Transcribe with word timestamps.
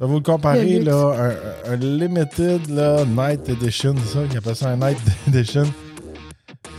Je 0.00 0.06
vais 0.06 0.12
vous 0.12 0.16
le 0.16 0.22
comparer, 0.22 0.78
Le 0.78 0.84
là, 0.86 1.34
un, 1.66 1.72
un 1.72 1.76
Limited 1.76 2.70
là, 2.70 3.04
Night 3.04 3.46
Edition, 3.50 3.94
c'est 3.98 4.14
ça, 4.14 4.20
ils 4.30 4.34
appellent 4.38 4.56
ça 4.56 4.70
un 4.70 4.76
Night 4.76 4.96
Edition. 5.28 5.64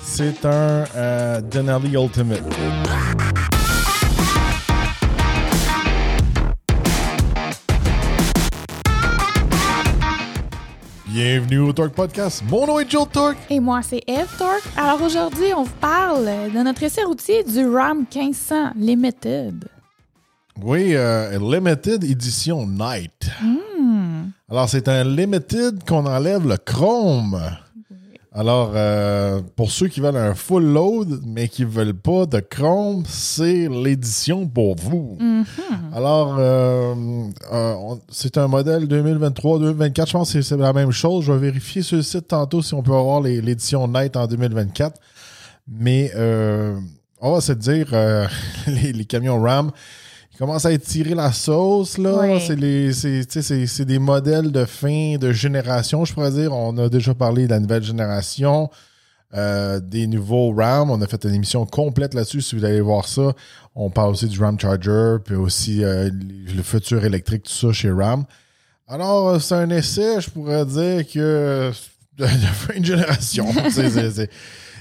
C'est 0.02 0.44
un 0.44 0.86
euh, 0.96 1.40
Denali 1.42 1.94
Ultimate. 1.94 2.42
Bienvenue 11.06 11.60
au 11.60 11.74
Torque 11.74 11.94
Podcast. 11.94 12.44
Mon 12.50 12.66
nom 12.66 12.80
est 12.80 12.90
Joe 12.90 13.08
Torque. 13.08 13.38
Et 13.52 13.60
moi, 13.60 13.82
c'est 13.84 14.02
Eve 14.08 14.36
Torque. 14.40 14.64
Alors 14.76 15.00
aujourd'hui, 15.04 15.54
on 15.56 15.62
vous 15.62 15.76
parle 15.80 16.26
de 16.26 16.64
notre 16.64 16.82
essai 16.82 17.04
routier 17.04 17.44
du 17.44 17.68
RAM 17.68 18.06
1500 18.12 18.72
Limited. 18.78 19.68
Oui, 20.60 20.96
euh, 20.96 21.38
Limited 21.40 22.04
Edition 22.04 22.68
Night. 22.68 23.30
Alors, 24.50 24.68
c'est 24.68 24.88
un 24.88 25.04
Limited 25.04 25.84
qu'on 25.86 26.06
enlève 26.06 26.48
le 26.48 26.58
chrome. 26.58 27.40
Alors, 28.34 28.72
euh, 28.76 29.42
pour 29.58 29.72
ceux 29.72 29.90
qui 29.90 30.00
veulent 30.00 30.16
un 30.16 30.34
full 30.34 30.64
load, 30.64 31.22
mais 31.26 31.50
qui 31.50 31.64
ne 31.64 31.70
veulent 31.70 31.94
pas 31.94 32.26
de 32.26 32.40
chrome, 32.40 33.04
c'est 33.06 33.68
l'édition 33.68 34.48
pour 34.48 34.78
vous. 34.78 35.18
Alors, 35.94 36.38
euh, 36.40 36.96
euh, 37.52 37.76
c'est 38.10 38.38
un 38.38 38.48
modèle 38.48 38.88
2023-2024. 38.88 40.08
Je 40.08 40.12
pense 40.14 40.32
que 40.32 40.42
c'est 40.42 40.56
la 40.56 40.72
même 40.72 40.92
chose. 40.92 41.26
Je 41.26 41.34
vais 41.34 41.40
vérifier 41.40 41.82
sur 41.82 41.98
le 41.98 42.04
site 42.04 42.30
tantôt 42.30 42.62
si 42.62 42.74
on 42.74 42.82
peut 42.82 42.94
avoir 42.94 43.20
l'édition 43.20 43.86
Night 43.90 44.16
en 44.16 44.28
2024. 44.28 44.98
Mais 45.68 46.12
on 47.20 47.34
va 47.34 47.42
se 47.42 47.52
dire, 47.52 47.88
les, 48.68 48.94
les 48.94 49.06
camions 49.06 49.42
RAM, 49.42 49.72
ils 50.34 50.38
commencent 50.38 50.66
à 50.66 50.72
étirer 50.72 51.14
la 51.16 51.32
sauce. 51.32 51.98
là. 51.98 52.12
C'est 52.40 52.56
les- 52.56 53.86
des 53.86 54.00
modèles 54.00 54.52
de 54.52 54.66
fin 54.66 55.18
de 55.18 55.32
génération, 55.32 56.06
je 56.06 56.14
pourrais 56.14 56.32
dire. 56.32 56.54
On 56.54 56.78
a 56.78 56.90
déjà 56.90 57.14
parlé 57.14 57.46
de 57.46 57.52
la 57.52 57.60
nouvelle 57.60 57.84
génération. 57.84 58.70
euh, 59.34 59.80
des 59.80 60.08
nouveaux 60.08 60.54
RAM. 60.54 60.92
On 60.92 61.02
a 61.02 61.08
fait 61.08 61.24
une 61.24 61.34
émission 61.36 61.66
complète 61.66 62.14
là-dessus. 62.14 62.42
Si 62.42 62.54
vous 62.54 62.66
allez 62.66 62.82
voir 62.82 63.08
ça, 63.08 63.32
on 63.76 63.90
parle 63.90 64.12
aussi 64.12 64.28
du 64.28 64.38
RAM 64.38 64.60
Charger, 64.60 65.20
puis 65.24 65.36
aussi 65.36 65.86
euh, 65.86 66.10
le 66.54 66.62
futur 66.62 67.06
électrique, 67.06 67.44
tout 67.44 67.54
ça 67.54 67.72
chez 67.72 67.92
RAM. 67.92 68.26
Alors, 68.90 69.30
euh, 69.30 69.40
c'est 69.40 69.56
un 69.56 69.70
essai, 69.70 70.20
je 70.20 70.30
pourrais 70.30 70.66
dire 70.66 71.08
que 71.10 71.72
de, 72.18 72.24
de 72.26 72.28
fin 72.28 72.78
de 72.78 72.84
génération. 72.84 73.46
C'est- 73.72 74.30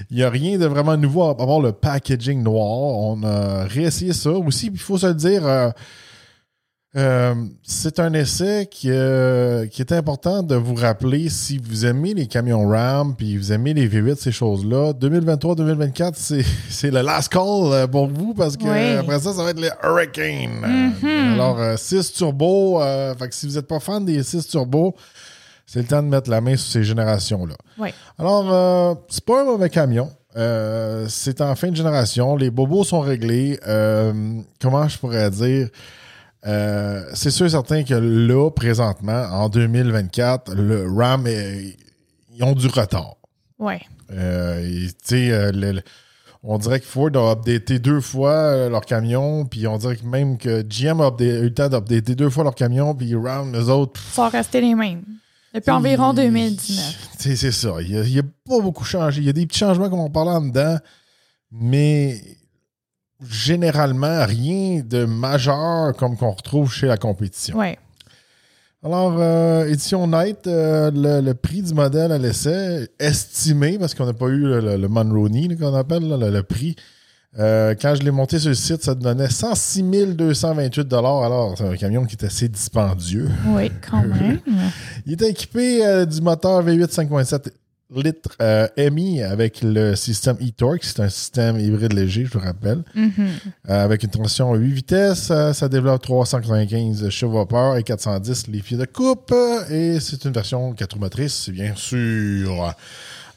Il 0.09 0.17
n'y 0.17 0.23
a 0.23 0.29
rien 0.29 0.57
de 0.57 0.65
vraiment 0.65 0.97
nouveau 0.97 1.23
à 1.23 1.35
part 1.37 1.59
le 1.59 1.71
packaging 1.71 2.41
noir. 2.43 2.65
On 2.67 3.23
a 3.23 3.63
réessayé 3.65 4.13
ça. 4.13 4.31
Aussi, 4.31 4.69
il 4.73 4.79
faut 4.79 4.97
se 4.97 5.07
le 5.07 5.13
dire, 5.13 5.45
euh, 5.45 5.69
euh, 6.97 7.33
c'est 7.63 7.99
un 7.99 8.11
essai 8.11 8.67
qui, 8.69 8.89
euh, 8.91 9.65
qui 9.67 9.81
est 9.81 9.93
important 9.93 10.43
de 10.43 10.55
vous 10.55 10.75
rappeler 10.75 11.29
si 11.29 11.57
vous 11.57 11.85
aimez 11.85 12.13
les 12.13 12.27
camions 12.27 12.67
RAM 12.67 13.15
puis 13.15 13.37
vous 13.37 13.53
aimez 13.53 13.73
les 13.73 13.87
V8, 13.87 14.15
ces 14.17 14.33
choses-là. 14.33 14.91
2023-2024, 14.93 16.13
c'est 16.69 16.91
le 16.91 17.01
last 17.01 17.29
call 17.29 17.87
pour 17.89 18.07
vous 18.07 18.33
parce 18.33 18.57
que 18.57 18.65
Oui. 18.65 18.97
après 18.97 19.19
ça, 19.21 19.31
ça 19.31 19.41
va 19.43 19.51
être 19.51 19.61
les 19.61 19.69
Hurricane. 19.83 20.93
Mhm. 21.01 21.33
Alors, 21.35 21.79
6 21.79 22.11
turbo, 22.11 22.81
euh, 22.81 23.15
fait 23.15 23.29
que 23.29 23.35
si 23.35 23.47
vous 23.47 23.53
n'êtes 23.55 23.67
pas 23.67 23.79
fan 23.79 24.03
des 24.03 24.21
6 24.21 24.45
turbo, 24.49 24.93
c'est 25.71 25.79
le 25.79 25.85
temps 25.85 26.03
de 26.03 26.09
mettre 26.09 26.29
la 26.29 26.41
main 26.41 26.57
sur 26.57 26.69
ces 26.69 26.83
générations-là. 26.83 27.55
Oui. 27.77 27.89
Alors, 28.19 28.51
euh, 28.51 28.93
c'est 29.07 29.23
pas 29.23 29.39
un 29.41 29.45
mauvais 29.45 29.69
camion. 29.69 30.09
Euh, 30.35 31.05
c'est 31.07 31.39
en 31.39 31.55
fin 31.55 31.69
de 31.69 31.75
génération. 31.77 32.35
Les 32.35 32.49
bobos 32.49 32.83
sont 32.83 32.99
réglés. 32.99 33.57
Euh, 33.65 34.11
comment 34.61 34.85
je 34.89 34.97
pourrais 34.97 35.29
dire? 35.31 35.69
C'est 36.43 37.29
sûr 37.31 37.45
et 37.45 37.49
certain 37.49 37.83
que 37.83 37.93
là, 37.93 38.49
présentement, 38.49 39.23
en 39.31 39.47
2024, 39.47 40.53
le 40.55 40.91
RAM, 40.93 41.25
est- 41.27 41.77
ils 42.33 42.43
ont 42.43 42.53
du 42.53 42.67
retard. 42.67 43.15
Oui. 43.57 43.75
On 46.43 46.57
dirait 46.57 46.79
que 46.81 46.85
Ford 46.85 47.11
a 47.15 47.31
updaté 47.31 47.79
deux 47.79 48.01
fois 48.01 48.67
leur 48.67 48.81
camion, 48.81 49.45
puis 49.45 49.67
on 49.67 49.77
dirait 49.77 49.95
que 49.95 50.05
même 50.05 50.37
que 50.37 50.63
GM 50.67 50.99
a, 50.99 51.11
eu 51.19 51.43
le 51.43 51.53
temps 51.53 51.69
d'updater 51.69 52.15
deux 52.15 52.29
fois 52.29 52.43
leur 52.43 52.55
camion, 52.55 52.93
puis 52.95 53.15
RAM, 53.15 53.53
les 53.53 53.69
autres, 53.69 54.01
Ils 54.09 54.15
sont 54.15 54.27
restés 54.27 54.59
les 54.59 54.73
mêmes. 54.75 55.03
Depuis 55.53 55.71
environ 55.71 56.13
2019. 56.13 57.09
C'est 57.17 57.51
ça. 57.51 57.75
Il 57.81 58.01
n'y 58.01 58.19
a, 58.19 58.23
pas 58.23 58.59
beaucoup 58.59 58.85
changé. 58.85 59.21
Il 59.21 59.27
y 59.27 59.29
a 59.29 59.33
des 59.33 59.45
petits 59.45 59.59
changements 59.59 59.89
comme 59.89 59.99
on 59.99 60.09
parlait 60.09 60.31
en 60.31 60.41
dedans, 60.41 60.77
mais 61.51 62.21
généralement, 63.27 64.25
rien 64.25 64.81
de 64.81 65.05
majeur 65.05 65.93
comme 65.97 66.17
qu'on 66.17 66.31
retrouve 66.31 66.71
chez 66.71 66.87
la 66.87 66.97
compétition. 66.97 67.57
Oui. 67.57 67.75
Alors, 68.83 69.15
euh, 69.19 69.67
édition 69.67 70.07
Night, 70.07 70.47
euh, 70.47 70.89
le, 70.91 71.21
le 71.21 71.33
prix 71.35 71.61
du 71.61 71.73
modèle 71.73 72.11
à 72.11 72.17
l'essai, 72.17 72.89
estimé, 72.99 73.77
parce 73.77 73.93
qu'on 73.93 74.07
n'a 74.07 74.13
pas 74.13 74.25
eu 74.27 74.39
le, 74.39 74.59
le, 74.59 74.77
le 74.77 74.87
Monroney, 74.87 75.55
qu'on 75.55 75.75
appelle, 75.75 76.07
là, 76.07 76.17
le 76.17 76.43
prix. 76.43 76.75
Euh, 77.39 77.75
quand 77.81 77.95
je 77.95 78.03
l'ai 78.03 78.11
monté 78.11 78.39
sur 78.39 78.49
le 78.49 78.55
site, 78.55 78.83
ça 78.83 78.93
donnait 78.93 79.29
106 79.29 79.83
228 80.15 80.93
Alors, 80.93 81.55
c'est 81.57 81.63
un 81.65 81.75
camion 81.77 82.05
qui 82.05 82.15
est 82.15 82.25
assez 82.25 82.49
dispendieux. 82.49 83.29
Oui, 83.47 83.71
quand 83.89 84.03
même. 84.05 84.39
Il 85.05 85.13
est 85.13 85.29
équipé 85.29 85.85
euh, 85.85 86.05
du 86.05 86.21
moteur 86.21 86.63
V8 86.65 86.87
5.7 86.87 87.51
litres 87.93 88.35
euh, 88.41 88.67
MI 88.77 89.21
avec 89.21 89.61
le 89.61 89.95
système 89.95 90.37
e-Torque. 90.41 90.83
C'est 90.83 90.99
un 91.01 91.09
système 91.09 91.59
hybride 91.59 91.93
léger, 91.93 92.25
je 92.25 92.31
vous 92.31 92.43
rappelle. 92.43 92.83
Mhm. 92.95 93.11
Euh, 93.69 93.83
avec 93.83 94.03
une 94.03 94.09
transmission 94.09 94.53
à 94.53 94.57
8 94.57 94.71
vitesses, 94.73 95.31
ça 95.53 95.69
développe 95.69 96.01
395 96.01 97.09
chevaux 97.09 97.39
vapeur 97.39 97.77
et 97.77 97.83
410 97.83 98.47
les 98.47 98.61
pieds 98.61 98.77
de 98.77 98.85
coupe. 98.85 99.33
Et 99.69 99.99
c'est 99.99 100.23
une 100.25 100.31
version 100.31 100.73
4 100.73 100.93
roues 100.93 100.99
motrices, 100.99 101.49
bien 101.49 101.73
sûr. 101.75 102.73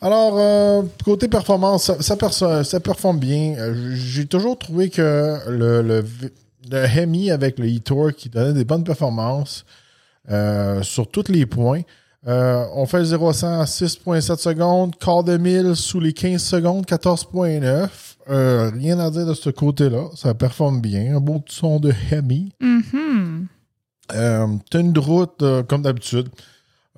Alors, 0.00 0.34
euh, 0.38 0.82
côté 1.04 1.28
performance, 1.28 1.84
ça, 1.84 1.96
ça, 2.02 2.16
perso- 2.16 2.62
ça 2.64 2.80
performe 2.80 3.18
bien. 3.18 3.54
Euh, 3.58 3.94
J'ai 3.94 4.26
toujours 4.26 4.58
trouvé 4.58 4.90
que 4.90 5.38
le, 5.48 5.82
le, 5.82 6.04
Hemi 6.96 7.30
avec 7.30 7.58
le 7.58 7.66
e-Torque 7.66 8.14
qui 8.14 8.28
donnait 8.28 8.52
des 8.52 8.64
bonnes 8.64 8.84
performances 8.84 9.64
euh, 10.30 10.82
sur 10.82 11.06
tous 11.08 11.28
les 11.28 11.46
points. 11.46 11.82
Euh, 12.26 12.64
on 12.74 12.86
fait 12.86 12.98
le 13.00 13.04
0 13.04 13.28
à 13.28 13.32
100 13.34 13.60
à 13.60 13.64
6.7 13.64 14.38
secondes, 14.38 14.96
quart 14.96 15.24
de 15.24 15.36
mille 15.36 15.76
sous 15.76 16.00
les 16.00 16.14
15 16.14 16.42
secondes, 16.42 16.86
14.9. 16.86 17.88
Euh, 18.30 18.70
rien 18.70 18.98
à 18.98 19.10
dire 19.10 19.26
de 19.26 19.34
ce 19.34 19.50
côté-là. 19.50 20.06
Ça 20.16 20.32
performe 20.32 20.80
bien. 20.80 21.16
Un 21.16 21.20
beau 21.20 21.42
son 21.48 21.78
de 21.80 21.92
Hemi. 22.10 22.52
Euh, 24.14 24.46
tenue 24.70 24.92
de 24.92 25.00
route, 25.00 25.42
comme 25.68 25.82
d'habitude. 25.82 26.28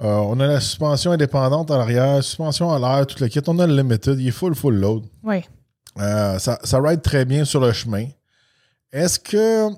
Euh, 0.02 0.16
on 0.18 0.38
a 0.40 0.46
la 0.46 0.60
suspension 0.60 1.12
indépendante 1.12 1.70
à 1.70 1.78
l'arrière, 1.78 2.22
suspension 2.22 2.70
à 2.72 2.78
l'air, 2.78 3.06
tout 3.06 3.16
le 3.22 3.28
kit. 3.28 3.40
On 3.46 3.58
a 3.58 3.66
le 3.66 3.74
limited, 3.76 4.18
il 4.20 4.28
est 4.28 4.30
full, 4.30 4.54
full 4.54 4.74
load. 4.78 5.04
Oui. 5.22 5.42
Euh, 5.98 6.38
ça, 6.38 6.58
ça 6.64 6.78
ride 6.80 7.00
très 7.00 7.24
bien 7.24 7.44
sur 7.46 7.60
le 7.60 7.72
chemin. 7.72 8.06
Est-ce 8.92 9.18
que, 9.18 9.68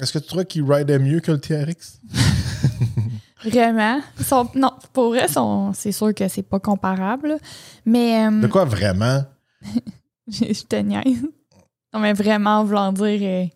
est-ce 0.00 0.12
que 0.12 0.18
tu 0.18 0.26
trouves 0.26 0.44
qu'il 0.44 0.70
ridait 0.70 0.98
mieux 0.98 1.20
que 1.20 1.30
le 1.32 1.40
TRX? 1.40 2.00
Vraiment. 3.44 4.00
Sont- 4.20 4.50
non, 4.54 4.72
pour 4.92 5.10
vrai, 5.10 5.26
c'est 5.74 5.92
sûr 5.92 6.14
que 6.14 6.28
c'est 6.28 6.42
pas 6.42 6.58
comparable. 6.60 7.38
Mais 7.86 8.26
euh, 8.26 8.40
De 8.42 8.46
quoi 8.48 8.64
vraiment? 8.66 9.22
je 10.28 10.62
te 10.64 10.76
niaise. 10.76 11.22
Non, 11.94 12.00
mais 12.00 12.12
vraiment, 12.12 12.58
en 12.58 12.64
voulant 12.64 12.92
dire, 12.92 13.48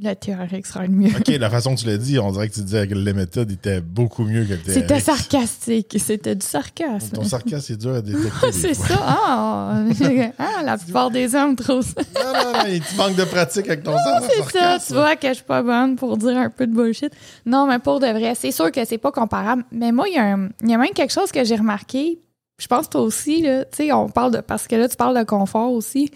le 0.00 0.14
TRX 0.14 0.68
sera 0.68 0.82
le 0.86 0.92
mieux. 0.92 1.10
Ok, 1.16 1.26
la 1.28 1.50
façon 1.50 1.74
que 1.74 1.80
tu 1.80 1.86
l'as 1.86 1.96
dit, 1.98 2.18
on 2.18 2.30
dirait 2.30 2.48
que 2.48 2.54
tu 2.54 2.60
disais 2.62 2.86
que 2.86 2.94
le 2.94 3.00
limited 3.02 3.50
était 3.50 3.80
beaucoup 3.80 4.22
mieux 4.24 4.44
que 4.44 4.52
le 4.52 4.58
TRX. 4.58 4.72
C'était 4.74 5.00
sarcastique. 5.00 5.96
C'était 5.98 6.34
du 6.36 6.46
sarcasme. 6.46 7.16
Ton 7.16 7.24
sarcasme, 7.24 7.60
c'est 7.66 7.76
dur 7.76 7.94
à 7.94 8.00
détecter. 8.00 8.46
des 8.46 8.52
C'est 8.52 8.74
ça. 8.74 8.94
Ah, 9.00 9.82
Ah, 10.38 10.62
la 10.64 10.78
plupart 10.78 11.10
des 11.10 11.34
hommes 11.34 11.56
trouvent 11.56 11.82
ça. 11.84 12.02
Non, 12.22 12.32
non, 12.32 12.52
non, 12.52 12.78
tu 12.88 12.96
manques 12.96 13.16
de 13.16 13.24
pratique 13.24 13.66
avec 13.68 13.82
ton 13.82 13.96
sarcasme. 13.96 14.28
C'est 14.52 14.58
ça, 14.58 14.78
tu 14.86 14.92
vois 14.92 15.16
que 15.16 15.28
je 15.28 15.34
suis 15.34 15.44
pas 15.44 15.62
bonne 15.62 15.96
pour 15.96 16.16
dire 16.16 16.36
un 16.36 16.50
peu 16.50 16.66
de 16.66 16.72
bullshit. 16.72 17.12
Non, 17.44 17.66
mais 17.66 17.78
pour 17.80 17.98
de 17.98 18.06
vrai, 18.06 18.34
c'est 18.36 18.52
sûr 18.52 18.70
que 18.70 18.84
c'est 18.84 18.98
pas 18.98 19.10
comparable. 19.12 19.64
Mais 19.72 19.90
moi, 19.90 20.06
il 20.08 20.14
y, 20.14 20.18
a 20.18 20.34
un- 20.34 20.48
y 20.64 20.74
a 20.74 20.78
même 20.78 20.92
quelque 20.94 21.12
chose 21.12 21.32
que 21.32 21.42
j'ai 21.44 21.56
remarqué. 21.56 22.20
Je 22.60 22.66
pense 22.66 22.86
que 22.86 22.92
toi 22.92 23.00
aussi, 23.02 23.42
là, 23.42 23.64
tu 23.64 23.76
sais, 23.76 23.92
on 23.92 24.08
parle 24.08 24.32
de. 24.32 24.40
Parce 24.40 24.66
que 24.68 24.76
là, 24.76 24.88
tu 24.88 24.96
parles 24.96 25.18
de 25.18 25.24
confort 25.24 25.72
aussi. 25.72 26.10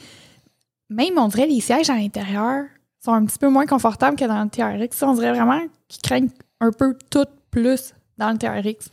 Même, 0.90 1.16
on 1.18 1.28
dirait, 1.28 1.46
les 1.46 1.60
sièges 1.60 1.88
à 1.90 1.94
l'intérieur 1.94 2.64
sont 3.04 3.12
un 3.12 3.24
petit 3.24 3.38
peu 3.38 3.48
moins 3.48 3.66
confortables 3.66 4.16
que 4.16 4.24
dans 4.24 4.42
le 4.42 4.48
TRX. 4.48 5.02
On 5.02 5.14
dirait 5.14 5.32
vraiment 5.32 5.60
qu'ils 5.88 6.02
craignent 6.02 6.30
un 6.60 6.70
peu 6.70 6.96
tout 7.10 7.26
plus 7.50 7.94
dans 8.18 8.30
le 8.30 8.38
TRX. 8.38 8.88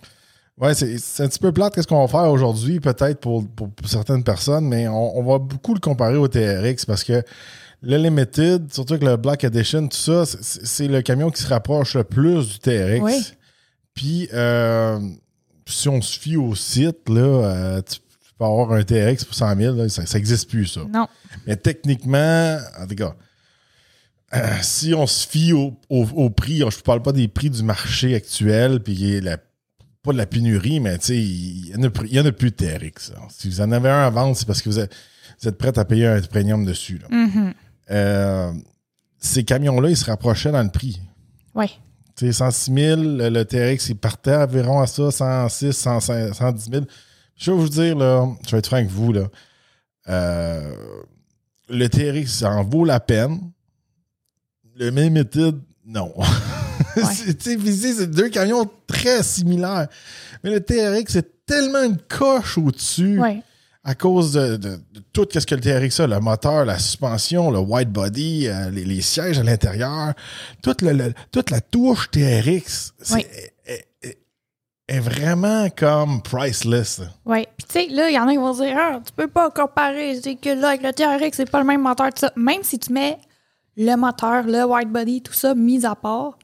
Ouais, 0.57 0.73
c'est 0.73 1.23
un 1.23 1.27
petit 1.27 1.39
peu 1.39 1.53
plate 1.53 1.73
qu'est-ce 1.73 1.87
qu'on 1.87 2.05
va 2.05 2.07
faire 2.07 2.29
aujourd'hui, 2.29 2.81
peut-être 2.81 3.21
pour, 3.21 3.47
pour 3.47 3.69
certaines 3.85 4.25
personnes, 4.25 4.67
mais 4.67 4.89
on, 4.89 5.17
on 5.17 5.23
va 5.23 5.39
beaucoup 5.39 5.73
le 5.73 5.79
comparer 5.79 6.17
au 6.17 6.27
TRX 6.27 6.85
parce 6.85 7.05
que 7.05 7.23
le 7.81 7.95
Limited, 7.95 8.73
surtout 8.73 8.95
avec 8.95 9.07
le 9.07 9.15
Black 9.15 9.45
Edition, 9.45 9.87
tout 9.87 9.95
ça, 9.95 10.25
c'est 10.25 10.89
le 10.89 11.01
camion 11.01 11.29
qui 11.31 11.41
se 11.41 11.47
rapproche 11.47 11.95
le 11.95 12.03
plus 12.03 12.49
du 12.49 12.59
TRX. 12.59 13.01
Oui. 13.01 13.23
Puis, 13.93 14.29
euh, 14.33 14.99
si 15.65 15.87
on 15.87 16.01
se 16.01 16.19
fie 16.19 16.35
au 16.35 16.55
site, 16.55 17.07
là, 17.07 17.21
euh, 17.21 17.81
tu, 17.81 17.99
tu 17.99 18.33
peux 18.37 18.43
avoir 18.43 18.73
un 18.73 18.83
TRX 18.83 19.23
pour 19.23 19.35
100 19.35 19.55
000, 19.55 19.75
là, 19.75 19.87
ça 19.87 20.03
n'existe 20.13 20.49
plus, 20.49 20.67
ça. 20.67 20.81
Non. 20.93 21.07
Mais 21.47 21.55
techniquement, 21.55 22.57
en 22.77 22.85
tout 22.85 22.95
cas, 22.95 23.15
euh, 24.35 24.57
si 24.61 24.93
on 24.93 25.07
se 25.07 25.27
fie 25.27 25.53
au, 25.53 25.77
au- 25.89 26.07
au 26.15 26.29
prix, 26.29 26.57
je 26.59 26.65
ne 26.65 26.81
parle 26.83 27.01
pas 27.01 27.11
des 27.11 27.27
prix 27.27 27.49
du 27.49 27.63
marché 27.63 28.15
actuel, 28.15 28.79
puis 28.81 29.19
la, 29.21 29.37
pas 30.03 30.11
de 30.13 30.17
la 30.17 30.25
pénurie, 30.25 30.79
mais 30.79 30.97
tu 30.99 31.05
sais, 31.07 31.17
il 31.17 31.67
y, 31.69 31.75
en 31.75 31.83
a 31.83 31.89
plus- 31.89 32.07
il 32.07 32.13
y 32.15 32.19
en 32.19 32.25
a 32.25 32.31
plus 32.31 32.51
de 32.51 32.55
TRX. 32.55 33.11
Si 33.29 33.49
vous 33.49 33.61
en 33.61 33.71
avez 33.71 33.89
un 33.89 34.05
à 34.05 34.09
vendre, 34.09 34.35
c'est 34.37 34.45
parce 34.47 34.61
que 34.61 34.69
vous 34.69 34.79
êtes, 34.79 34.93
vous 35.41 35.47
êtes 35.49 35.57
prêt 35.57 35.77
à 35.77 35.85
payer 35.85 36.07
un 36.07 36.21
premium 36.21 36.63
dessus. 36.65 36.99
là. 36.99 37.07
Mhm. 37.09 37.53
Euh, 37.91 38.51
ces 39.19 39.43
camions-là, 39.43 39.89
ils 39.89 39.97
se 39.97 40.05
rapprochaient 40.05 40.51
dans 40.51 40.63
le 40.63 40.69
prix. 40.69 41.01
Ouais. 41.55 41.69
Tu 42.15 42.27
sais, 42.27 42.31
106 42.33 42.73
000, 42.73 43.01
le, 43.01 43.29
le 43.29 43.45
TRX, 43.45 43.89
il 43.89 43.95
partait 43.95 44.35
environ 44.35 44.79
à 44.79 44.87
ça, 44.87 45.09
106, 45.11 45.73
105, 45.73 46.33
110 46.35 46.69
000. 46.71 46.85
Je 47.35 47.51
vais 47.51 47.57
vous 47.57 47.69
dire, 47.69 47.97
là, 47.97 48.27
je 48.45 48.51
vais 48.51 48.59
être 48.59 48.67
franc 48.67 48.77
avec 48.77 48.89
vous, 48.89 49.11
là, 49.13 49.27
euh, 50.09 50.73
le 51.69 51.87
TRX, 51.87 52.27
ça 52.39 52.51
en 52.51 52.63
vaut 52.63 52.83
la 52.85 52.99
peine. 52.99 53.39
Le 54.79 54.91
non. 55.85 56.13
C'est- 56.95 57.37
tu 57.37 57.51
sais, 57.51 57.57
puis 57.57 57.75
c'est 57.75 58.07
deux 58.09 58.29
camions 58.29 58.69
très 58.87 59.21
similaires. 59.23 59.87
Mais 60.43 60.51
le 60.51 60.61
TRX, 60.61 61.11
c'est 61.13 61.45
tellement 61.45 61.83
une 61.83 61.97
coche 61.97 62.57
au-dessus 62.57 63.19
Ouais. 63.19 63.41
à 63.83 63.95
cause 63.95 64.31
de, 64.33 64.55
de- 64.57 64.75
de 64.93 64.99
tout 65.11 65.27
ce 65.31 65.45
que 65.45 65.55
le 65.55 65.61
TRX 65.61 65.99
a, 65.99 66.07
le 66.07 66.19
moteur, 66.19 66.63
la 66.65 66.79
suspension, 66.79 67.51
le 67.51 67.59
white 67.59 67.89
body, 67.91 68.47
euh, 68.47 68.69
les, 68.69 68.85
les 68.85 69.01
sièges 69.01 69.37
à 69.39 69.43
l'intérieur, 69.43 70.13
toute, 70.63 70.81
le- 70.81 70.93
le- 70.93 71.13
toute 71.31 71.49
la 71.51 71.59
touche 71.61 72.09
TRX 72.11 72.93
Oui. 73.11 73.25
est, 73.65 73.85
est- 74.03 74.17
est 74.87 74.99
vraiment 74.99 75.69
comme 75.69 76.21
priceless. 76.21 77.01
Ouais. 77.25 77.47
Puis 77.57 77.67
tu 77.67 77.73
sais, 77.89 77.93
là, 77.93 78.09
il 78.09 78.15
y 78.15 78.19
en 78.19 78.27
a 78.27 78.31
qui 78.31 78.37
vont 78.37 78.53
dire 78.53 78.75
Ah, 78.79 78.99
tu 79.05 79.11
peux 79.13 79.27
pas 79.27 79.49
comparer, 79.51 80.19
c'est 80.23 80.35
que 80.35 80.49
là, 80.49 80.69
avec 80.69 80.83
le 80.83 80.93
TRX, 80.93 81.35
c'est 81.35 81.49
pas 81.51 81.59
le 81.59 81.67
même 81.67 81.81
moteur, 81.81 82.07
tout 82.13 82.21
ça. 82.21 82.31
Même 82.37 82.63
si 82.63 82.79
tu 82.79 82.93
mets 82.93 83.17
le 83.77 83.95
moteur, 83.95 84.43
le 84.45 84.63
white 84.65 84.89
body, 84.91 85.21
tout 85.21 85.33
ça, 85.33 85.55
mis 85.55 85.85
à 85.85 85.95
part, 85.95 86.37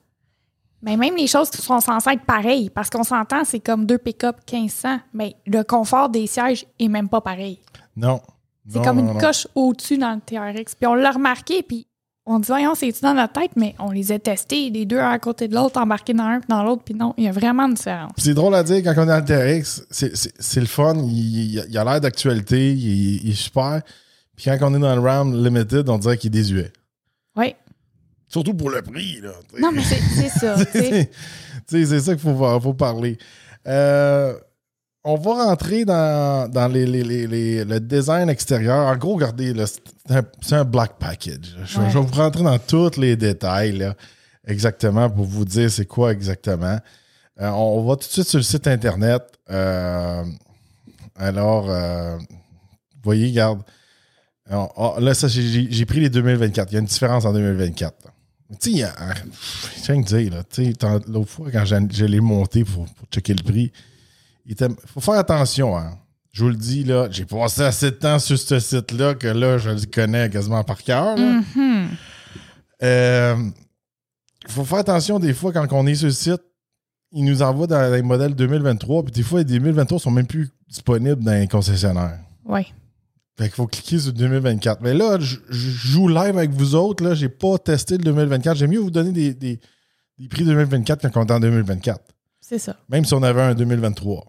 mais 0.81 0.97
même 0.97 1.15
les 1.15 1.27
choses 1.27 1.49
qui 1.49 1.61
sont 1.61 1.79
censées 1.79 2.11
être 2.11 2.25
pareilles, 2.25 2.69
parce 2.69 2.89
qu'on 2.89 3.03
s'entend, 3.03 3.43
c'est 3.43 3.59
comme 3.59 3.85
deux 3.85 3.97
pick-up 3.97 4.37
1500, 4.51 4.99
mais 5.13 5.35
le 5.47 5.63
confort 5.63 6.09
des 6.09 6.27
sièges 6.27 6.65
est 6.79 6.87
même 6.87 7.09
pas 7.09 7.21
pareil. 7.21 7.59
Non. 7.95 8.21
C'est 8.67 8.83
comme 8.83 8.97
non, 8.97 9.07
une 9.09 9.13
non. 9.13 9.19
coche 9.19 9.47
au-dessus 9.55 9.97
dans 9.97 10.11
le 10.13 10.21
TRX. 10.21 10.75
Puis 10.75 10.87
on 10.87 10.95
l'a 10.95 11.11
remarqué, 11.11 11.61
puis 11.63 11.87
on 12.25 12.39
dit, 12.39 12.47
voyons, 12.47 12.73
c'est-tu 12.73 13.01
dans 13.01 13.13
notre 13.13 13.33
tête, 13.33 13.51
mais 13.55 13.75
on 13.77 13.91
les 13.91 14.11
a 14.11 14.17
testés, 14.17 14.69
les 14.71 14.85
deux 14.85 14.97
un 14.99 15.11
à 15.11 15.19
côté 15.19 15.47
de 15.47 15.53
l'autre, 15.53 15.79
embarqués 15.79 16.13
dans 16.13 16.23
un 16.23 16.39
puis 16.39 16.47
dans 16.49 16.63
l'autre, 16.63 16.81
puis 16.83 16.95
non, 16.95 17.13
il 17.17 17.25
y 17.25 17.27
a 17.27 17.31
vraiment 17.31 17.67
une 17.67 17.75
différence. 17.75 18.11
C'est 18.17 18.33
drôle 18.33 18.55
à 18.55 18.63
dire 18.63 18.77
quand 18.83 18.93
on 18.97 19.03
est 19.03 19.05
dans 19.05 19.17
le 19.19 19.25
TRX, 19.25 19.83
c'est- 19.91 20.59
le 20.59 20.65
fun, 20.65 20.95
il 21.07 21.59
a 21.77 21.83
l'air 21.83 22.01
d'actualité, 22.01 22.73
il, 22.73 23.23
il 23.25 23.31
est 23.31 23.35
super. 23.35 23.81
Puis 24.35 24.45
quand 24.45 24.57
on 24.71 24.73
est 24.75 24.79
dans 24.79 24.95
le 24.95 25.01
RAM 25.01 25.33
Limited, 25.43 25.87
on 25.89 25.97
dirait 25.99 26.17
qu'il 26.17 26.29
est 26.29 26.31
désuet. 26.41 26.73
Oui. 27.35 27.55
Surtout 28.27 28.53
pour 28.53 28.69
le 28.69 28.81
prix. 28.81 29.21
Là. 29.21 29.31
Non, 29.59 29.71
mais 29.71 29.83
c'est 29.83 30.29
ça. 30.29 30.55
c'est 31.67 31.85
ça 31.99 32.13
qu'il 32.15 32.19
faut, 32.19 32.59
faut 32.59 32.73
parler. 32.73 33.17
Euh, 33.67 34.33
on 35.03 35.15
va 35.17 35.45
rentrer 35.45 35.85
dans, 35.85 36.49
dans 36.51 36.67
les, 36.67 36.85
les- 36.85 37.27
les- 37.27 37.63
le 37.63 37.79
design 37.79 38.27
extérieur. 38.29 38.87
En 38.87 38.95
gros, 38.97 39.13
regardez, 39.15 39.53
c'est 40.41 40.55
un, 40.55 40.63
black 40.65 40.97
package. 40.97 41.55
Je, 41.63 41.79
Ouais. 41.79 41.89
je 41.91 41.97
vais 41.99 42.03
vous 42.05 42.13
rentrer 42.13 42.43
dans 42.43 42.57
tous 42.57 42.97
les 42.97 43.15
détails, 43.15 43.73
là, 43.77 43.93
exactement, 44.47 45.09
pour 45.09 45.25
vous 45.25 45.45
dire 45.45 45.69
c'est 45.69 45.85
quoi 45.85 46.11
exactement. 46.11 46.79
Euh, 47.39 47.49
on 47.49 47.85
va 47.85 47.95
tout 47.95 48.07
de 48.07 48.13
suite 48.13 48.27
sur 48.27 48.39
le 48.39 48.43
site 48.43 48.65
Internet. 48.67 49.21
Euh, 49.51 50.23
alors, 51.15 51.65
vous 51.67 53.01
voyez, 53.03 53.27
regarde. 53.29 53.61
Alors, 54.49 54.73
ah, 54.97 54.99
là, 55.01 55.13
ça, 55.13 55.27
j'ai- 55.27 55.85
pris 55.85 55.99
les 55.99 56.09
2024. 56.09 56.71
Il 56.71 56.75
y 56.75 56.77
a 56.77 56.79
une 56.79 56.85
différence 56.85 57.25
en 57.25 57.33
2024. 57.33 57.95
Tu 58.51 58.55
sais, 58.59 58.71
il 58.71 58.77
y 58.77 58.83
a- 58.83 58.93
je 59.85 59.91
à 59.91 59.95
te 59.95 60.01
dire, 60.15 60.33
là, 60.33 60.43
tu 60.43 60.65
sais, 60.65 60.73
l'autre 61.07 61.29
fois, 61.29 61.49
quand 61.51 61.65
je, 61.65 62.05
l'ai 62.05 62.21
monté 62.21 62.63
pour, 62.63 62.85
pour 62.85 63.07
checker 63.11 63.33
le 63.33 63.43
prix, 63.43 63.71
il 64.45 64.55
faut 64.85 65.01
faire 65.01 65.15
attention. 65.15 65.75
Hein. 65.75 65.97
Je 66.31 66.43
vous 66.43 66.49
le 66.49 66.55
dis, 66.55 66.83
là, 66.83 67.07
j'ai 67.09 67.25
passé 67.25 67.61
assez 67.63 67.87
de 67.91 67.95
temps 67.95 68.19
sur 68.19 68.37
ce 68.37 68.59
site-là 68.59 69.15
que 69.15 69.27
là, 69.27 69.57
je 69.57 69.71
le 69.71 69.81
connais 69.91 70.29
quasiment 70.29 70.63
par 70.63 70.83
cœur. 70.83 71.15
là. 71.15 71.41
Mhm. 71.55 71.87
Euh, 72.83 73.35
Il 74.47 74.51
faut 74.51 74.63
faire 74.65 74.77
attention 74.79 75.17
des 75.17 75.33
fois 75.33 75.51
quand 75.51 75.65
on 75.71 75.87
est 75.87 75.95
sur 75.95 76.05
le 76.05 76.11
site, 76.13 76.41
il 77.11 77.23
nous 77.25 77.41
envoie 77.41 77.65
dans 77.65 77.91
les 77.91 78.03
modèles 78.03 78.35
2023, 78.35 79.03
puis 79.03 79.11
des 79.11 79.23
fois, 79.23 79.39
les 79.39 79.45
2023 79.45 79.97
sont 79.99 80.11
même 80.11 80.27
plus 80.27 80.49
disponibles 80.67 81.23
dans 81.23 81.31
les 81.39 81.47
concessionnaires. 81.47 82.19
Ouais. 82.45 82.67
Fait 83.37 83.45
qu'il 83.45 83.53
faut 83.55 83.67
cliquer 83.67 83.99
sur 83.99 84.13
2024. 84.13 84.81
Mais 84.81 84.93
là, 84.93 85.17
je 85.19 85.37
joue 85.49 86.07
live 86.07 86.37
avec 86.37 86.51
vous 86.51 86.73
autres. 86.75 87.03
Là, 87.03 87.13
j'ai 87.15 87.27
pas 87.29 87.57
testé 87.57 87.97
le 87.97 88.03
2024. 88.03 88.55
J'aime 88.57 88.71
mieux 88.71 88.79
vous 88.79 88.91
donner 88.91 89.11
des, 89.11 89.33
des- 89.33 89.59
des 90.17 90.27
prix 90.29 90.45
2024 90.45 91.09
quand 91.11 91.21
on 91.21 91.25
est 91.25 91.31
en 91.33 91.39
2024. 91.41 91.99
C'est 92.39 92.59
ça. 92.59 92.77
Même 92.89 93.03
si 93.03 93.13
on 93.13 93.23
avait 93.23 93.41
un 93.41 93.53
2023. 93.55 94.25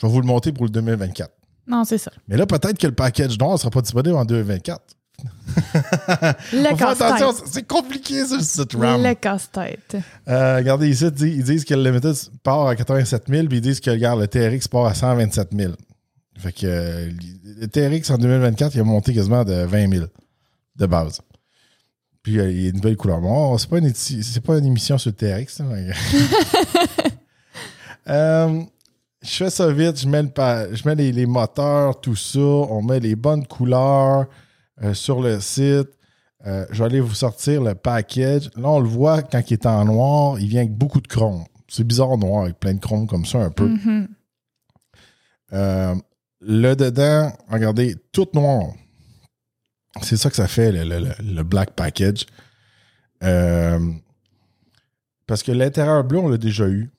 Je 0.00 0.06
vais 0.06 0.12
vous 0.12 0.20
le 0.20 0.26
monter 0.26 0.50
pour 0.52 0.64
le 0.64 0.70
2024. 0.70 1.30
Non, 1.68 1.84
c'est 1.84 1.98
ça. 1.98 2.10
Mais 2.26 2.36
là, 2.36 2.46
peut-être 2.46 2.78
que 2.78 2.86
le 2.88 2.94
package 2.94 3.38
noir 3.38 3.52
ne 3.52 3.56
sera 3.58 3.70
pas 3.70 3.82
disponible 3.82 4.16
en 4.16 4.24
2024. 4.24 4.80
Le 6.52 6.72
attention, 6.72 7.32
c'est- 7.44 7.66
compliqué 7.66 8.24
sur 8.26 8.36
le 8.36 8.42
site 8.42 8.72
RAM. 8.74 9.02
Le 9.02 9.14
casse-tête. 9.14 9.96
Euh, 10.28 10.56
regardez 10.56 10.88
ici, 10.88 11.04
ils 11.06 11.10
disent- 11.10 11.36
ils 11.38 11.44
disent 11.44 11.64
que 11.64 11.74
le 11.74 11.82
Limited 11.82 12.14
part 12.42 12.66
à 12.68 12.76
87 12.76 13.24
000, 13.28 13.46
puis 13.48 13.58
ils 13.58 13.60
disent 13.60 13.80
que 13.80 13.90
regarde, 13.90 14.20
le 14.20 14.28
TRX 14.28 14.68
part 14.68 14.86
à 14.86 14.94
127 14.94 15.48
000. 15.56 15.72
Fait 16.38 16.52
que 16.52 16.66
euh, 16.66 17.10
le 17.60 17.66
TRX 17.66 18.10
en 18.10 18.18
2024, 18.18 18.74
il 18.76 18.80
a 18.80 18.84
monté 18.84 19.12
quasiment 19.12 19.44
de 19.44 19.64
20 19.64 19.90
000 19.92 20.06
de 20.76 20.86
base. 20.86 21.20
Puis 22.22 22.38
euh, 22.38 22.50
il 22.50 22.62
y 22.62 22.66
a 22.66 22.68
une 22.70 22.76
nouvelle 22.76 22.96
couleur. 22.96 23.20
Bon, 23.20 23.58
c'est 23.58 23.68
pas, 23.68 23.78
une 23.78 23.92
c'est 23.94 24.40
pas 24.42 24.58
une 24.58 24.66
émission 24.66 24.98
sur 24.98 25.10
le 25.10 25.16
TRX. 25.16 25.60
Euh, 28.08 28.62
je 29.20 29.28
fais 29.28 29.50
ça 29.50 29.70
vite, 29.70 30.00
je 30.00 30.08
mets, 30.08 30.22
le 30.22 30.30
pa- 30.30 30.72
je 30.72 30.82
mets 30.88 30.94
les, 30.94 31.12
les 31.12 31.26
moteurs, 31.26 32.00
tout 32.00 32.16
ça, 32.16 32.38
on 32.40 32.80
met 32.80 33.00
les 33.00 33.16
bonnes 33.16 33.46
couleurs 33.46 34.26
euh, 34.82 34.94
sur 34.94 35.20
le 35.20 35.40
site. 35.40 35.88
Euh, 36.46 36.64
je 36.70 36.78
vais 36.78 36.84
aller 36.84 37.00
vous 37.00 37.14
sortir 37.14 37.60
le 37.62 37.74
package. 37.74 38.48
Là, 38.56 38.68
on 38.70 38.80
le 38.80 38.88
voit 38.88 39.20
quand 39.22 39.42
il 39.50 39.52
est 39.52 39.66
en 39.66 39.84
noir, 39.84 40.38
il 40.40 40.48
vient 40.48 40.60
avec 40.60 40.72
beaucoup 40.72 41.00
de 41.02 41.08
chrome. 41.08 41.44
C'est 41.68 41.84
bizarre 41.84 42.16
noir 42.16 42.44
avec 42.44 42.58
plein 42.58 42.72
de 42.72 42.80
chrome 42.80 43.06
comme 43.06 43.26
ça 43.26 43.40
un 43.40 43.50
peu. 43.50 43.68
Mhm. 43.68 44.08
Euh, 45.52 45.94
le 46.40 46.74
dedans, 46.74 47.32
regardez, 47.48 47.96
tout 48.12 48.28
noir. 48.34 48.72
C'est 50.02 50.16
ça 50.16 50.30
que 50.30 50.36
ça 50.36 50.46
fait, 50.48 50.70
le, 50.72 50.84
le- 50.84 51.00
le- 51.06 51.34
le 51.34 51.42
black 51.42 51.72
package. 51.72 52.26
Euh, 53.24 53.80
parce 55.26 55.42
que 55.42 55.50
l'intérieur 55.52 56.04
bleu, 56.04 56.18
on 56.18 56.28
l'a 56.28 56.36
déjà 56.38 56.68
eu. 56.68 56.90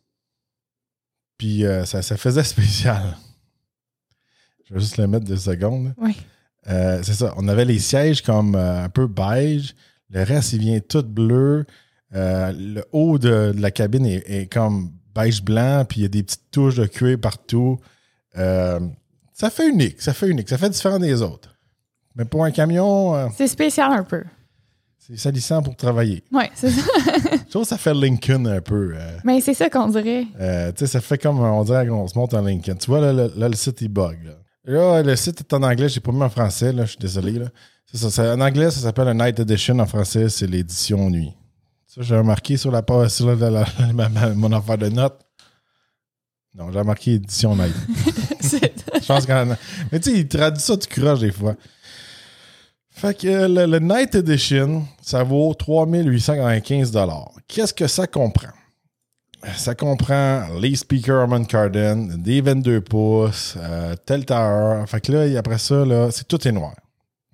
Puis 1.38 1.66
euh, 1.66 1.86
ça, 1.86 2.02
ça 2.02 2.18
faisait 2.18 2.44
spécial. 2.56 3.18
Je 4.66 4.74
vais 4.74 4.80
juste 4.82 4.98
le 4.98 5.08
mettre 5.08 5.26
deux 5.26 5.38
secondes. 5.38 5.94
Oui. 5.98 6.18
Euh, 6.68 7.02
c'est 7.04 7.14
ça. 7.14 7.34
On 7.38 7.48
avait 7.48 7.66
les 7.66 7.80
sièges 7.80 8.22
comme 8.22 8.56
un 8.56 8.90
peu 8.90 9.08
beige. 9.08 9.74
Le 10.10 10.24
reste, 10.24 10.54
il 10.54 10.60
vient 10.60 10.80
tout 10.80 11.04
bleu. 11.04 11.66
Le 12.12 12.82
haut 12.92 13.18
de, 13.18 13.54
de 13.56 13.62
la 13.62 13.72
cabine 13.72 14.06
est, 14.06 14.24
est 14.30 14.52
comme 14.52 14.92
beige 15.16 15.42
blanc, 15.44 15.86
puis 15.88 16.02
il 16.02 16.04
y 16.04 16.06
a 16.06 16.10
des 16.10 16.24
petites 16.24 16.52
touches 16.52 16.76
de 16.76 16.86
cuir 16.86 17.20
partout. 17.20 17.80
Euh, 18.38 18.80
ça 19.40 19.50
fait 19.50 19.70
unique. 19.70 20.02
Ça 20.02 20.14
fait 20.14 20.28
unique. 20.28 20.50
Ça 20.50 20.58
fait 20.58 20.70
différent 20.70 21.00
des 21.00 21.22
autres. 21.22 21.56
Mais 22.16 22.26
pour 22.26 22.44
un 22.44 22.52
camion, 22.52 23.16
euh, 23.16 23.28
C'est 23.38 23.48
spécial 23.48 23.92
un 23.92 24.04
peu. 24.04 24.24
c'est 24.98 25.18
salissant 25.18 25.62
pour 25.62 25.76
travailler. 25.76 26.24
Oui, 26.32 26.44
c'est 26.56 26.70
ça. 26.72 26.82
Je 27.32 27.50
trouve 27.50 27.64
que 27.64 27.70
ça 27.70 27.78
fait 27.78 27.94
Lincoln 27.94 28.46
un 28.46 28.62
peu. 28.62 28.94
euh. 28.96 29.18
Mais 29.24 29.40
c'est 29.42 29.54
ça 29.54 29.70
qu'on 29.70 29.88
dirait. 29.88 30.26
Euh, 30.40 30.72
tu 30.72 30.80
sais, 30.80 30.88
ça 30.88 31.02
fait 31.02 31.18
comme 31.18 31.40
on 31.40 31.64
dirait 31.64 31.88
qu'on 31.88 32.08
se 32.08 32.18
monte 32.18 32.34
en 32.34 32.42
Lincoln. 32.42 32.76
Tu 32.78 32.88
vois, 32.92 33.00
là, 33.00 33.14
le, 33.14 33.32
là, 33.36 33.48
le 33.50 33.56
site, 33.56 33.82
il 33.82 33.88
bug. 33.90 34.18
Là. 34.24 34.34
Là, 34.66 35.02
le 35.04 35.16
site 35.16 35.40
est 35.40 35.54
en 35.54 35.64
anglais. 35.64 35.88
J'ai 35.90 36.00
pas 36.02 36.12
mis 36.12 36.22
en 36.22 36.30
français. 36.30 36.72
Là, 36.74 36.84
je 36.86 36.90
suis 36.92 37.00
désolé. 37.00 37.32
Là. 37.34 37.46
C'est 37.92 37.98
ça, 38.10 38.36
en 38.36 38.42
anglais, 38.42 38.70
ça 38.70 38.82
s'appelle 38.82 39.08
un 39.08 39.14
Night 39.16 39.40
Edition. 39.40 39.80
En 39.80 39.86
français, 39.88 40.30
c'est 40.30 40.46
l'édition 40.46 41.10
nuit. 41.10 41.34
Ça, 41.88 42.02
j'ai 42.04 42.16
remarqué 42.18 42.56
sur 42.58 42.70
la 42.72 42.84
page, 42.84 43.10
sur 43.12 43.34
la- 43.34 43.50
la- 43.50 43.66
la- 43.80 43.94
ma- 43.94 44.10
ma- 44.10 44.30
mon 44.36 44.52
affaire 44.52 44.78
de 44.78 44.90
notes. 44.90 45.20
Non, 46.54 46.72
j'ai 46.72 46.80
remarqué 46.80 47.14
édition 47.14 47.56
night. 47.56 47.74
Je 49.10 49.14
pense 49.14 49.26
qu'en. 49.26 49.46
Mais 49.92 50.00
tu 50.00 50.12
sais, 50.12 50.18
il 50.20 50.28
traduit 50.28 50.62
ça 50.62 50.76
du 50.76 50.88
courage 50.88 51.20
des 51.22 51.32
fois. 51.32 51.56
Fait 52.92 53.18
que 53.18 53.28
euh, 53.28 53.66
le, 53.66 53.80
Night 53.80 54.14
Edition, 54.16 54.86
ça 55.02 55.24
vaut 55.24 55.54
3895 55.54 56.92
Qu'est-ce 57.48 57.74
que 57.74 57.88
ça 57.88 58.08
comprend? 58.08 58.50
Ça 59.56 59.74
comprend 59.74 60.48
les 60.60 60.76
speakers 60.76 61.22
Harman 61.22 61.46
Kardon, 61.46 62.10
des 62.18 62.42
22 62.42 62.82
pouces, 62.82 63.56
euh, 63.58 63.96
tel 64.06 64.26
tower. 64.26 64.84
Fait 64.86 65.00
que 65.00 65.14
là, 65.14 65.40
après 65.40 65.58
ça, 65.60 65.86
là, 65.86 66.10
c'est 66.12 66.28
tout 66.28 66.46
est 66.46 66.52
noir. 66.52 66.76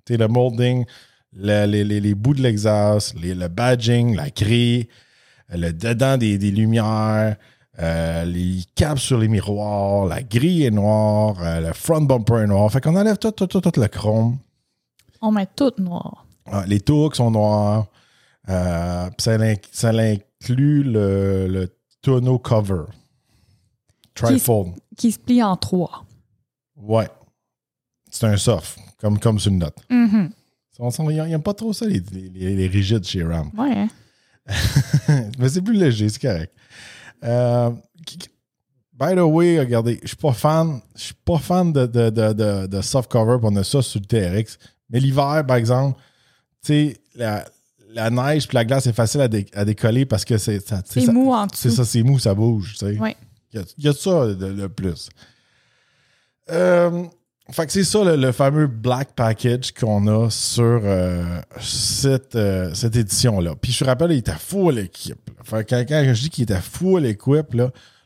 Tu 0.06 0.16
le 0.16 0.28
molding, 0.28 0.84
le- 1.32 1.66
les, 1.66 1.82
les- 1.82 2.00
les 2.00 2.14
bouts 2.14 2.34
de 2.34 2.42
l'exhaust, 2.42 3.14
le 3.20 3.48
badging, 3.48 4.14
la 4.14 4.30
grille, 4.30 4.86
le 5.52 5.72
dedans 5.72 6.16
des, 6.16 6.38
des 6.38 6.52
lumières, 6.52 7.36
euh, 7.80 8.24
les 8.24 8.60
câbles 8.74 8.98
sur 9.00 9.18
les 9.18 9.28
miroirs, 9.28 10.06
la 10.06 10.22
grille 10.22 10.64
est 10.64 10.70
noire, 10.70 11.36
euh, 11.42 11.60
le 11.68 11.72
front 11.74 12.00
bumper 12.00 12.42
est 12.42 12.46
noir. 12.46 12.70
Fait 12.72 12.80
qu'on 12.80 12.96
enlève 12.96 13.18
tout, 13.18 13.30
tout, 13.32 13.46
tout, 13.46 13.60
tout 13.60 13.80
le 13.80 13.88
chrome. 13.88 14.38
On 15.20 15.30
met 15.32 15.46
tout 15.54 15.72
noir. 15.78 16.26
Ah, 16.46 16.64
les 16.66 16.80
tours 16.80 17.14
sont 17.16 17.30
noirs. 17.30 17.86
Euh, 18.48 19.10
ça, 19.18 19.32
inclut 19.90 20.84
le, 20.84 21.48
le 21.48 21.68
tonneau 22.02 22.38
cover. 22.38 22.84
Trifold. 24.14 24.72
Qui 24.96 25.12
se 25.12 25.18
plie 25.18 25.42
en 25.42 25.56
trois. 25.56 26.04
Ouais. 26.76 27.08
C'est 28.10 28.26
un 28.26 28.36
soft, 28.36 28.78
comme, 28.98 29.18
comme 29.18 29.38
sur 29.38 29.52
une 29.52 29.58
note. 29.58 29.76
On 30.78 30.90
sent- 30.90 31.02
Ils 31.10 31.16
n'aiment 31.22 31.42
pas 31.42 31.54
trop 31.54 31.72
ça, 31.72 31.86
les, 31.86 32.00
les- 32.12 32.54
les 32.54 32.66
rigides 32.68 33.04
chez 33.04 33.22
Ram. 33.24 33.50
Ouais. 33.56 33.86
Mais 35.38 35.48
c'est 35.48 35.60
plus 35.62 35.74
léger, 35.76 36.08
c'est 36.08 36.20
correct. 36.20 36.52
Euh, 37.24 37.70
by 38.92 39.14
the 39.14 39.20
way, 39.20 39.58
regardez, 39.60 39.98
je 40.02 40.08
suis 40.08 40.16
pas 40.16 40.32
fan. 40.32 40.80
Je 40.94 41.02
suis 41.02 41.14
pas 41.14 41.38
fan 41.38 41.72
de, 41.72 41.86
de, 41.86 42.66
de, 42.66 42.80
soft 42.82 43.10
cover, 43.10 43.38
on 43.42 43.54
a 43.56 43.64
ça 43.64 43.82
sur 43.82 44.00
le 44.00 44.06
TRX. 44.06 44.58
Mais 44.90 45.00
l'hiver, 45.00 45.44
par 45.46 45.56
exemple, 45.56 45.98
tu 46.62 46.72
sais, 46.92 46.96
la, 47.14 47.44
la 47.90 48.10
neige 48.10 48.46
puis 48.46 48.54
la 48.54 48.64
glace, 48.64 48.84
c'est 48.84 48.92
facile 48.94 49.20
à, 49.22 49.28
dé- 49.28 49.46
à 49.54 49.64
décoller 49.64 50.06
parce 50.06 50.24
que 50.24 50.38
c'est 50.38 50.60
C'est 50.84 51.06
mou 51.12 51.32
en 51.32 51.46
C'est 51.52 51.68
dessous. 51.70 51.76
ça, 51.78 51.84
c'est 51.84 52.02
mou, 52.02 52.18
ça 52.18 52.34
bouge. 52.34 52.74
tu 52.78 52.86
sais. 52.86 52.98
Ouais. 52.98 53.16
Il 53.52 53.60
y, 53.78 53.84
y 53.84 53.88
a 53.88 53.92
de 53.92 53.96
ça 53.96 54.26
de, 54.26 54.46
le 54.46 54.68
plus. 54.68 55.08
Euh, 56.50 57.04
fait 57.50 57.66
que 57.66 57.72
c'est 57.72 57.84
ça 57.84 58.02
le, 58.04 58.16
le 58.16 58.32
fameux 58.32 58.66
Black 58.66 59.10
Package 59.14 59.72
qu'on 59.72 60.06
a 60.08 60.28
sur 60.30 60.80
euh, 60.84 61.40
cette, 61.60 62.34
euh, 62.36 62.72
cette 62.74 62.96
édition-là. 62.96 63.54
Puis 63.60 63.72
je 63.72 63.80
te 63.80 63.84
rappelle, 63.84 64.12
il 64.12 64.18
était 64.18 64.32
full 64.32 64.78
équipe. 64.78 65.30
Fait 65.44 65.64
que 65.64 65.74
quand, 65.84 66.04
je 66.14 66.20
dis 66.22 66.30
qu'il 66.30 66.42
était 66.44 66.60
full 66.60 67.06
équipe, 67.06 67.54
là, 67.54 67.64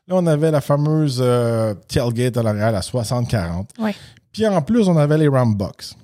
là, 0.09 0.16
on 0.16 0.26
avait 0.26 0.50
la 0.50 0.61
fameuse 0.61 1.20
euh, 1.23 1.75
tailgate 1.88 2.37
à 2.37 2.42
l'arrière, 2.42 2.73
la 2.73 2.80
60-40. 2.80 3.66
Ouais. 3.78 3.94
Puis 4.32 4.47
en 4.47 4.61
plus, 4.62 4.88
on 4.88 4.97
avait 4.97 5.18
les 5.18 5.28
Rambox. 5.28 5.94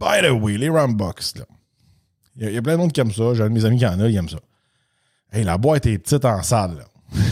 By 0.00 0.26
the 0.26 0.30
way, 0.32 0.58
les 0.58 0.68
Rambox, 0.68 1.36
là. 1.36 1.44
Il 2.36 2.42
y, 2.42 2.46
a- 2.46 2.50
il 2.50 2.54
y 2.54 2.58
a 2.58 2.62
plein 2.62 2.72
de 2.72 2.78
monde 2.78 2.92
qui 2.92 3.00
aiment 3.00 3.12
ça. 3.12 3.34
J'ai 3.34 3.42
un 3.42 3.48
de 3.48 3.54
mes 3.54 3.64
amis 3.64 3.78
qui 3.78 3.86
en 3.86 4.00
a, 4.00 4.08
il 4.08 4.16
aime 4.16 4.28
ça. 4.28 4.38
Hey, 5.32 5.44
la 5.44 5.56
boîte 5.58 5.86
est 5.86 5.98
petite 5.98 6.24
en 6.24 6.42
salle, 6.42 6.76
là. 6.78 6.84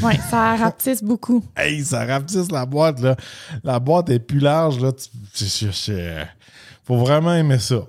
Ouais, 0.03 0.19
ça 0.31 0.57
rapetisse 0.57 1.03
beaucoup. 1.03 1.45
Hey, 1.57 1.85
ça 1.85 2.05
rapetisse 2.05 2.51
la 2.51 2.67
boîte, 2.67 3.01
là. 3.01 3.17
La 3.65 3.79
boîte 3.81 4.11
est 4.11 4.19
plus 4.19 4.39
large, 4.41 4.81
là. 4.81 4.93
Tu- 4.93 5.47
c'est- 5.73 6.29
Faut 6.85 6.97
vraiment 6.99 7.35
aimer 7.35 7.59
ça. 7.59 7.83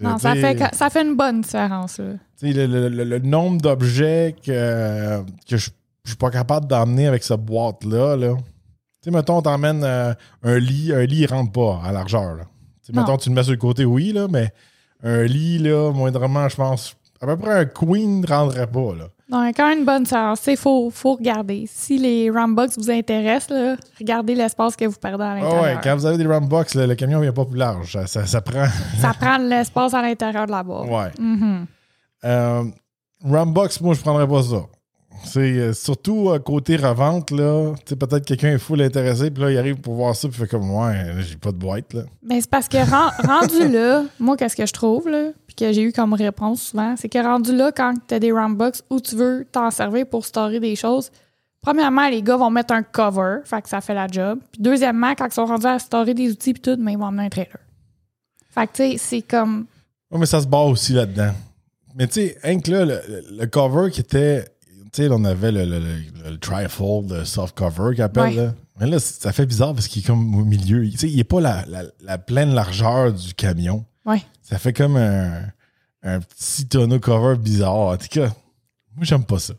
Non, 0.00 0.18
ça 0.18 0.34
fait, 0.34 0.74
ça 0.74 0.90
fait 0.90 1.02
une 1.02 1.16
bonne 1.16 1.40
différence. 1.42 1.98
Là. 1.98 2.14
le, 2.42 2.66
le- 2.66 2.88
le- 2.88 3.04
le 3.04 3.18
nombre 3.20 3.60
d'objets 3.60 4.34
que, 4.44 5.22
que 5.48 5.56
je 5.56 5.70
je 6.04 6.10
suis 6.10 6.18
pas 6.18 6.30
capable 6.30 6.66
d'emmener 6.66 7.06
avec 7.06 7.22
cette 7.22 7.40
boîte-là, 7.40 8.14
là. 8.16 8.34
Tu 8.36 8.42
sais, 9.04 9.10
mettons, 9.10 9.40
t'emmènes 9.40 9.82
euh, 9.84 10.12
un 10.42 10.58
lit. 10.58 10.92
Un 10.92 11.06
lit, 11.06 11.20
il 11.20 11.26
rentre 11.26 11.50
pas 11.52 11.80
à 11.82 11.92
largeur, 11.92 12.34
là. 12.34 12.44
T'sais, 12.82 12.92
Non. 12.92 13.00
mettons, 13.00 13.16
tu 13.16 13.30
le 13.30 13.34
mets 13.34 13.42
sur 13.42 13.52
le 13.52 13.56
côté, 13.58 13.86
oui, 13.86 14.12
là, 14.12 14.26
mais 14.30 14.52
un 15.02 15.22
lit, 15.22 15.58
là, 15.58 15.92
moindrement, 15.92 16.46
je 16.50 16.56
pense, 16.56 16.94
à 17.20 17.26
peu 17.26 17.36
près 17.36 17.52
un 17.60 17.64
queen 17.64 18.20
ne 18.20 18.26
rendrait 18.26 18.66
pas, 18.66 18.94
là. 18.98 19.04
Non, 19.30 19.50
quand 19.56 19.68
même 19.68 19.78
une 19.78 19.84
bonne 19.86 20.02
différence. 20.02 20.42
Il 20.46 20.56
faut, 20.58 20.90
faut 20.90 21.14
regarder. 21.14 21.64
Si 21.66 21.96
les 21.96 22.30
Rambox 22.30 22.76
vous 22.78 22.90
intéressent, 22.90 23.56
là, 23.56 23.76
regardez 23.98 24.34
l'espace 24.34 24.76
que 24.76 24.84
vous 24.84 24.98
perdez 25.00 25.24
à 25.24 25.34
l'intérieur. 25.36 25.62
ouais, 25.62 25.78
quand 25.82 25.96
vous 25.96 26.04
avez 26.04 26.18
des 26.18 26.26
Rambox, 26.26 26.74
le 26.74 26.94
camion 26.94 27.20
vient 27.20 27.32
pas 27.32 27.46
plus 27.46 27.56
large. 27.58 27.92
Ça, 27.92 28.06
ça- 28.06 28.26
ça 28.26 28.40
prend. 28.42 28.66
Ça 29.00 29.12
prend 29.18 29.38
de 29.38 29.48
l'espace 29.48 29.94
à 29.94 30.02
l'intérieur 30.02 30.44
de 30.46 30.50
la 30.50 30.62
boîte. 30.62 30.88
Ouais. 30.90 31.10
Mhm. 31.24 31.66
Euh, 32.24 32.64
Rambox, 33.24 33.80
moi, 33.80 33.94
je 33.94 34.00
prendrais 34.02 34.28
pas 34.28 34.42
ça. 34.42 34.62
C'est 35.22 35.40
euh, 35.40 35.72
surtout 35.72 36.30
euh, 36.30 36.38
côté 36.38 36.76
revente, 36.76 37.30
là. 37.30 37.72
Tu 37.84 37.90
sais, 37.90 37.96
peut-être 37.96 38.24
quelqu'un 38.24 38.50
est 38.54 38.58
full 38.58 38.82
intéressé, 38.82 39.30
puis 39.30 39.42
là, 39.42 39.50
il 39.50 39.58
arrive 39.58 39.76
pour 39.76 39.94
voir 39.94 40.14
ça, 40.16 40.28
puis 40.28 40.36
il 40.38 40.40
fait 40.42 40.48
comme, 40.50 40.70
ouais, 40.70 41.14
j'ai 41.20 41.36
pas 41.36 41.52
de 41.52 41.56
boîte, 41.56 41.92
là. 41.94 42.02
Ben, 42.22 42.40
c'est 42.40 42.50
parce 42.50 42.68
que 42.68 42.76
ren- 42.78 43.12
rendu 43.26 43.68
là, 43.72 44.04
moi, 44.18 44.36
qu'est-ce 44.36 44.56
que 44.56 44.66
je 44.66 44.72
trouve, 44.72 45.08
là, 45.08 45.30
puis 45.46 45.54
que 45.56 45.72
j'ai 45.72 45.82
eu 45.82 45.92
comme 45.92 46.12
réponse 46.14 46.62
souvent, 46.62 46.94
c'est 46.96 47.08
que 47.08 47.22
rendu 47.22 47.54
là, 47.54 47.70
quand 47.72 47.94
tu 48.08 48.14
as 48.14 48.18
des 48.18 48.32
Rambox 48.32 48.82
où 48.90 49.00
tu 49.00 49.14
veux 49.16 49.46
t'en 49.50 49.70
servir 49.70 50.06
pour 50.06 50.24
storer 50.26 50.60
des 50.60 50.74
choses, 50.76 51.10
premièrement, 51.62 52.08
les 52.08 52.22
gars 52.22 52.36
vont 52.36 52.50
mettre 52.50 52.74
un 52.74 52.82
cover, 52.82 53.38
fait 53.44 53.62
que 53.62 53.68
ça 53.68 53.80
fait 53.80 53.94
la 53.94 54.08
job. 54.08 54.38
Puis 54.52 54.60
deuxièmement, 54.60 55.14
quand 55.16 55.26
ils 55.26 55.32
sont 55.34 55.46
rendus 55.46 55.66
à 55.66 55.78
storer 55.78 56.12
des 56.14 56.30
outils 56.30 56.52
puis 56.52 56.60
tout, 56.62 56.76
mais 56.78 56.92
ils 56.92 56.98
vont 56.98 57.06
emmener 57.06 57.24
un 57.26 57.30
trailer. 57.30 57.58
Fait 58.50 58.66
que, 58.66 58.72
tu 58.72 58.82
sais, 58.92 58.96
c'est 58.98 59.22
comme. 59.22 59.66
Ouais, 60.10 60.18
mais 60.18 60.26
ça 60.26 60.40
se 60.40 60.46
bat 60.46 60.58
aussi 60.58 60.92
là-dedans. 60.92 61.32
Mais 61.96 62.06
tu 62.06 62.14
sais, 62.14 62.36
Hank, 62.44 62.66
là, 62.68 62.84
le 62.84 63.46
cover 63.46 63.90
qui 63.90 64.00
était. 64.00 64.44
Sais, 64.96 65.08
on 65.10 65.24
avait 65.24 65.50
le, 65.52 65.64
le, 65.64 65.78
le- 65.80 66.30
le 66.30 66.38
trifold, 66.38 67.24
soft 67.24 67.56
cover 67.56 67.94
qu'il 67.94 68.02
appelle, 68.02 68.22
Ouais. 68.24 68.34
là. 68.34 68.54
Mais 68.80 68.86
là, 68.86 68.98
ça 68.98 69.32
fait 69.32 69.46
bizarre 69.46 69.72
parce 69.74 69.88
qu'il 69.88 70.02
est 70.02 70.06
comme 70.06 70.34
au 70.36 70.44
milieu. 70.44 70.88
Tu 70.90 70.98
sais, 70.98 71.08
il 71.10 71.18
est 71.18 71.24
pas 71.24 71.40
la, 71.40 71.64
la, 71.66 71.82
la 72.02 72.18
pleine 72.18 72.54
largeur 72.54 73.12
du 73.12 73.34
camion. 73.34 73.84
Ouais. 74.06 74.22
Ça 74.42 74.58
fait 74.58 74.72
comme 74.72 74.96
un, 74.96 75.42
un 76.02 76.20
petit 76.20 76.66
tonneau 76.66 76.98
cover 77.00 77.36
bizarre. 77.38 77.74
En 77.74 77.96
tout 77.96 78.06
cas, 78.10 78.26
moi, 78.96 79.02
j'aime 79.04 79.24
pas 79.24 79.38
ça. 79.38 79.54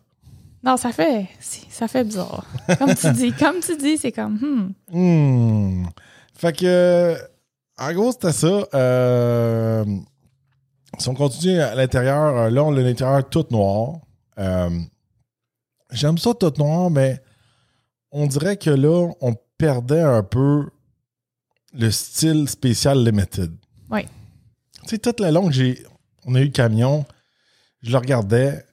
Non, 0.63 0.77
ça 0.77 0.91
fait. 0.91 1.27
Ça 1.69 1.87
fait 1.87 2.03
bizarre. 2.03 2.45
Comme 2.79 2.95
tu 2.95 3.11
dis, 3.13 3.31
comme 3.39 3.59
tu 3.59 3.77
dis, 3.77 3.97
c'est 3.97 4.11
comme. 4.11 4.73
Hmm. 4.91 4.97
Hmm. 4.97 5.85
Fait 6.33 6.53
que, 6.57 7.15
en 7.77 7.93
gros, 7.93 8.11
c'était 8.11 8.31
ça. 8.33 8.65
Euh, 8.73 9.85
si 10.97 11.09
on 11.09 11.13
continue 11.13 11.59
à 11.59 11.75
l'intérieur, 11.75 12.37
euh, 12.37 12.49
là, 12.49 12.63
on 12.63 12.75
a 12.75 12.79
l'intérieur 12.81 13.27
tout 13.29 13.45
noir. 13.51 13.99
Euh, 14.39 14.69
J'aime 15.91 16.17
ça 16.17 16.33
tout 16.33 16.53
noir, 16.57 16.89
mais 16.89 17.21
on 18.11 18.27
dirait 18.27 18.57
que 18.57 18.69
là, 18.69 19.11
on 19.21 19.35
perdait 19.57 20.01
un 20.01 20.23
peu 20.23 20.69
le 21.73 21.91
style 21.91 22.47
spécial 22.49 23.03
limited. 23.03 23.53
Oui. 23.89 24.01
Tu 24.83 24.89
sais, 24.89 24.97
toute 24.97 25.19
la 25.19 25.31
longue, 25.31 25.51
j'ai, 25.51 25.83
on 26.25 26.35
a 26.35 26.41
eu 26.41 26.45
le 26.45 26.51
camion, 26.51 27.05
je 27.81 27.91
le 27.91 27.97
regardais. 27.97 28.65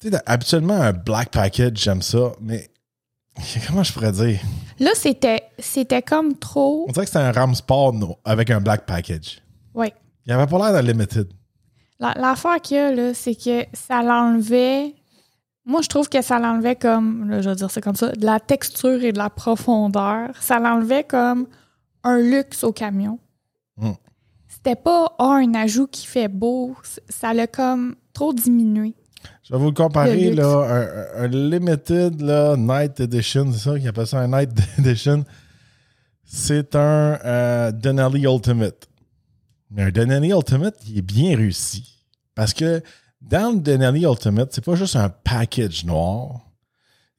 Tu 0.00 0.10
sais, 0.10 0.16
habituellement, 0.26 0.74
un 0.74 0.92
black 0.92 1.30
package, 1.30 1.76
j'aime 1.76 2.02
ça, 2.02 2.32
mais 2.40 2.70
comment 3.66 3.82
je 3.82 3.92
pourrais 3.92 4.12
dire? 4.12 4.40
Là, 4.78 4.90
c'était, 4.94 5.42
c'était 5.58 6.02
comme 6.02 6.36
trop. 6.38 6.86
On 6.88 6.92
dirait 6.92 7.04
que 7.06 7.10
c'était 7.12 7.24
un 7.24 7.32
Ram 7.32 7.54
Sport 7.54 7.92
no, 7.94 8.16
avec 8.24 8.50
un 8.50 8.60
black 8.60 8.86
package. 8.86 9.40
Oui. 9.74 9.92
Il 10.26 10.32
avait 10.32 10.46
pas 10.50 10.58
l'air 10.58 10.72
d'un 10.72 10.82
limited. 10.92 11.28
La- 11.98 12.14
L'affaire 12.14 12.60
qu'il 12.60 12.76
y 12.76 12.80
a, 12.80 12.92
là, 12.92 13.12
c'est 13.14 13.34
que 13.34 13.64
ça 13.72 14.02
l'enlevait. 14.02 14.94
Moi, 15.66 15.80
je 15.82 15.88
trouve 15.88 16.08
que 16.08 16.20
ça 16.20 16.38
l'enlevait 16.38 16.76
comme, 16.76 17.30
là, 17.30 17.40
je 17.40 17.48
vais 17.48 17.56
dire 17.56 17.70
ça 17.70 17.80
comme 17.80 17.96
ça, 17.96 18.12
de 18.12 18.24
la 18.24 18.38
texture 18.38 19.02
et 19.02 19.12
de 19.12 19.18
la 19.18 19.30
profondeur. 19.30 20.30
Ça 20.40 20.58
l'enlevait 20.58 21.04
comme 21.04 21.46
un 22.02 22.18
luxe 22.18 22.64
au 22.64 22.72
camion. 22.72 23.18
Mm. 23.78 23.92
C'était 24.46 24.76
pas 24.76 25.14
ah, 25.18 25.40
un 25.42 25.54
ajout 25.54 25.86
qui 25.86 26.06
fait 26.06 26.28
beau. 26.28 26.76
Ça 27.08 27.32
l'a 27.32 27.46
comme 27.46 27.96
trop 28.12 28.32
diminué. 28.32 28.94
Je 29.42 29.52
vais 29.52 29.58
vous 29.58 29.66
le 29.66 29.72
comparer, 29.72 30.30
Le 30.30 30.36
là, 30.36 31.08
un, 31.16 31.24
un 31.24 31.28
limited 31.28 32.20
là, 32.20 32.56
Night 32.56 33.00
Edition, 33.00 33.50
c'est 33.52 33.58
ça 33.58 33.78
qu'ils 33.78 33.88
appellent 33.88 34.06
ça 34.06 34.20
un 34.20 34.28
Night 34.28 34.50
Edition. 34.78 35.24
C'est 36.24 36.74
un 36.74 37.18
euh, 37.24 37.72
Denali 37.72 38.24
Ultimate. 38.24 38.88
Mais 39.70 39.82
un 39.82 39.90
Denali 39.90 40.30
Ultimate, 40.30 40.76
il 40.88 40.98
est 40.98 41.02
bien 41.02 41.36
réussi. 41.36 42.02
Parce 42.34 42.54
que 42.54 42.82
dans 43.30 43.54
le 43.54 43.60
Denali 43.60 44.04
Ultimate, 44.04 44.50
c'est 44.52 44.64
pas 44.64 44.74
juste 44.74 44.96
un 44.96 45.08
package 45.08 45.84
noir. 45.84 46.40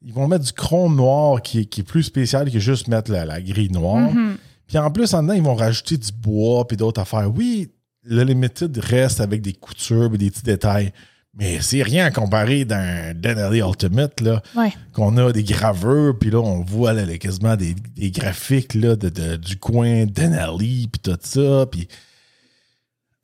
Ils 0.02 0.12
vont 0.12 0.28
mettre 0.28 0.44
du 0.44 0.52
chrome 0.52 0.96
noir 0.96 1.42
qui 1.42 1.60
est, 1.60 1.64
qui 1.64 1.80
est 1.80 1.84
plus 1.84 2.02
spécial 2.04 2.50
que 2.50 2.58
juste 2.58 2.86
mettre 2.88 3.10
la, 3.10 3.24
la 3.24 3.40
grille 3.40 3.70
noire. 3.72 4.12
Mhm. 4.12 4.36
Puis 4.66 4.78
en 4.78 4.90
plus, 4.90 5.14
en 5.14 5.22
dedans, 5.22 5.34
ils 5.34 5.42
vont 5.42 5.54
rajouter 5.54 5.96
du 5.96 6.12
bois 6.12 6.66
puis 6.66 6.76
d'autres 6.76 7.00
affaires. 7.00 7.30
Oui, 7.34 7.72
le 8.04 8.22
Limited 8.22 8.76
reste 8.78 9.20
avec 9.20 9.42
des 9.42 9.52
coutures 9.52 10.14
et 10.14 10.18
des 10.18 10.30
petits 10.30 10.42
détails. 10.42 10.92
Mais 11.38 11.60
c'est 11.60 11.82
rien 11.82 12.06
à 12.06 12.10
comparer 12.10 12.64
d'un 12.64 13.12
Denali 13.14 13.58
Ultimate, 13.58 14.20
là, 14.22 14.42
Ouais. 14.56 14.72
qu'on 14.94 15.16
a 15.18 15.32
des 15.32 15.42
graveurs, 15.44 16.18
puis 16.18 16.30
là, 16.30 16.38
on 16.38 16.62
voit 16.62 16.94
là, 16.94 17.04
quasiment 17.18 17.56
des, 17.56 17.74
des 17.74 18.10
graphiques 18.10 18.74
là, 18.74 18.96
de, 18.96 19.08
de- 19.10 19.36
du 19.36 19.58
coin 19.58 20.06
Denali, 20.06 20.88
puis 20.90 21.00
tout 21.02 21.18
ça. 21.20 21.66
Puis, 21.70 21.88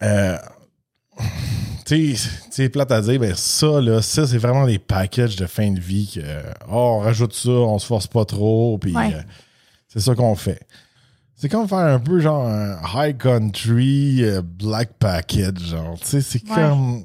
euh, 0.03 0.37
tu 1.85 2.16
sais, 2.50 2.69
plate 2.69 2.92
à 2.92 3.00
dire, 3.00 3.21
mais 3.21 3.33
ça, 3.35 3.81
là, 3.81 4.00
ça, 4.02 4.26
c'est 4.26 4.38
vraiment 4.38 4.66
des 4.66 4.78
packages 4.78 5.37
de 5.37 5.47
fin 5.47 5.71
de 5.71 5.81
vie 5.81 6.11
que, 6.14 6.21
oh, 6.69 6.97
on 6.97 6.99
rajoute 7.00 7.35
ça, 7.35 7.50
on 7.50 7.78
se 7.78 7.87
force 7.87 8.07
pas 8.07 8.25
trop, 8.25 8.78
puis 8.78 8.95
Ouais. 8.97 9.14
euh, 9.14 9.23
c'est 9.88 10.00
ça 10.00 10.14
qu'on 10.14 10.35
fait. 10.35 10.61
C'est 11.35 11.49
comme 11.49 11.66
faire 11.69 11.78
un 11.78 11.99
peu 11.99 12.21
genre 12.21 12.47
un 12.47 12.76
high 12.95 13.16
country 13.19 14.23
euh, 14.23 14.42
black 14.42 14.90
package, 14.99 15.59
genre. 15.71 15.99
Tu 16.00 16.07
sais, 16.07 16.21
c'est 16.21 16.49
Ouais. 16.49 16.54
comme. 16.54 17.02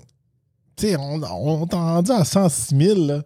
Tu 0.75 0.89
sais, 0.89 0.95
on, 0.95 1.19
on 1.23 1.65
t'a 1.65 1.77
rendu 1.77 2.11
à 2.11 2.23
106 2.23 2.75
000, 2.77 3.07
là. 3.07 3.21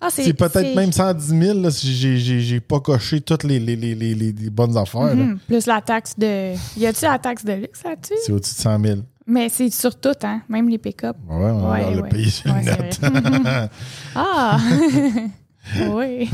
Ah, 0.00 0.08
C'est 0.10 0.32
peut-être 0.34 0.76
même 0.76 0.92
110 0.92 1.26
000 1.40 1.60
là, 1.60 1.70
si 1.70 1.92
j'ai- 1.96 2.60
pas 2.60 2.78
coché 2.78 3.20
toutes 3.22 3.42
les, 3.44 3.58
les, 3.58 3.74
les, 3.74 3.94
les, 3.94 4.50
bonnes 4.50 4.76
affaires. 4.76 5.06
là. 5.06 5.14
Mhm. 5.14 5.38
Plus 5.48 5.66
la 5.66 5.80
taxe 5.80 6.12
de. 6.16 6.54
Y 6.78 6.86
a-tu 6.86 7.04
la 7.06 7.18
taxe 7.18 7.44
de 7.44 7.52
luxe 7.54 7.82
là-dessus? 7.82 8.14
C'est 8.24 8.32
au-dessus 8.32 8.54
de 8.54 8.60
100 8.60 8.80
000. 8.84 8.98
Mais 9.26 9.48
c'est 9.48 9.70
sur 9.70 9.98
tout, 9.98 10.12
hein? 10.22 10.42
Même 10.48 10.68
les 10.68 10.78
pick-up. 10.78 11.16
Ouais, 11.28 11.34
on 11.50 11.70
Ouais, 11.70 11.94
le 11.94 12.02
ouais. 12.02 12.28
sur 12.28 12.52
Ouais, 12.52 12.62
le. 12.62 13.68
Ah! 14.14 14.58
oui. 15.90 16.28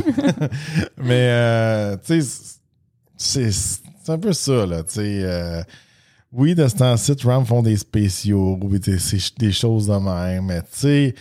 Mais, 0.98 1.28
euh, 1.30 1.96
tu 2.04 2.20
sais, 3.16 3.50
c'est 3.52 4.12
un 4.12 4.18
peu 4.18 4.32
ça, 4.32 4.66
là. 4.66 4.82
Tu 4.82 4.94
sais, 4.94 5.20
euh, 5.22 5.62
oui, 6.32 6.54
de 6.54 6.66
ce 6.66 6.76
temps-ci, 6.76 7.12
Ram 7.24 7.44
font 7.44 7.62
des 7.62 7.76
spéciaux, 7.76 8.58
oui, 8.62 8.80
des, 8.80 8.98
c'est- 8.98 9.38
des 9.38 9.52
choses 9.52 9.86
de 9.86 9.94
même, 9.94 10.46
mais 10.46 10.60
tu 10.62 10.66
sais, 10.72 11.14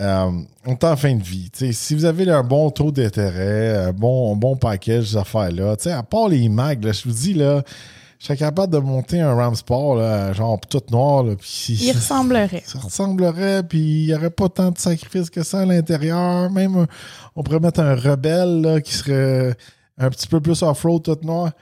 euh, 0.00 0.30
on 0.64 0.72
est 0.72 0.84
en 0.84 0.96
fin 0.96 1.14
de 1.14 1.22
vie. 1.22 1.50
Si 1.72 1.94
vous 1.94 2.04
avez 2.06 2.30
un 2.30 2.42
bon 2.42 2.70
taux 2.70 2.90
d'intérêt, 2.90 3.86
un 3.88 3.92
bon, 3.92 4.34
un 4.34 4.36
bon 4.36 4.56
package 4.56 5.12
d'affaires-là, 5.12 5.76
tu 5.76 5.84
sais, 5.84 5.92
à 5.92 6.02
part 6.02 6.28
les 6.28 6.48
mags, 6.48 6.82
là, 6.84 6.92
je 6.92 7.02
vous 7.04 7.14
dis, 7.14 7.34
là, 7.34 7.62
je 8.18 8.26
serais 8.26 8.36
capable 8.36 8.72
de 8.72 8.78
monter 8.78 9.20
un 9.20 9.34
Ram 9.34 9.54
Sport, 9.54 9.96
là, 9.96 10.32
genre 10.32 10.58
tout 10.60 10.82
noir, 10.90 11.22
là, 11.22 11.34
Il 11.68 11.92
ressemblerait. 11.92 12.62
ça 12.66 12.78
ressemblerait, 12.78 13.62
puis 13.62 13.78
il 13.78 14.06
n'y 14.06 14.14
aurait 14.14 14.30
pas 14.30 14.48
tant 14.48 14.70
de 14.70 14.78
sacrifices 14.78 15.30
que 15.30 15.42
ça 15.42 15.60
à 15.60 15.64
l'intérieur. 15.66 16.50
Même, 16.50 16.76
euh, 16.76 16.86
on 17.34 17.42
pourrait 17.42 17.60
mettre 17.60 17.80
un 17.80 17.94
rebelle 17.94 18.62
là, 18.62 18.80
qui 18.80 18.94
serait 18.94 19.54
un 19.98 20.10
petit 20.10 20.26
peu 20.26 20.40
plus 20.40 20.62
off-road, 20.62 21.02
tout 21.02 21.18
noir. 21.22 21.52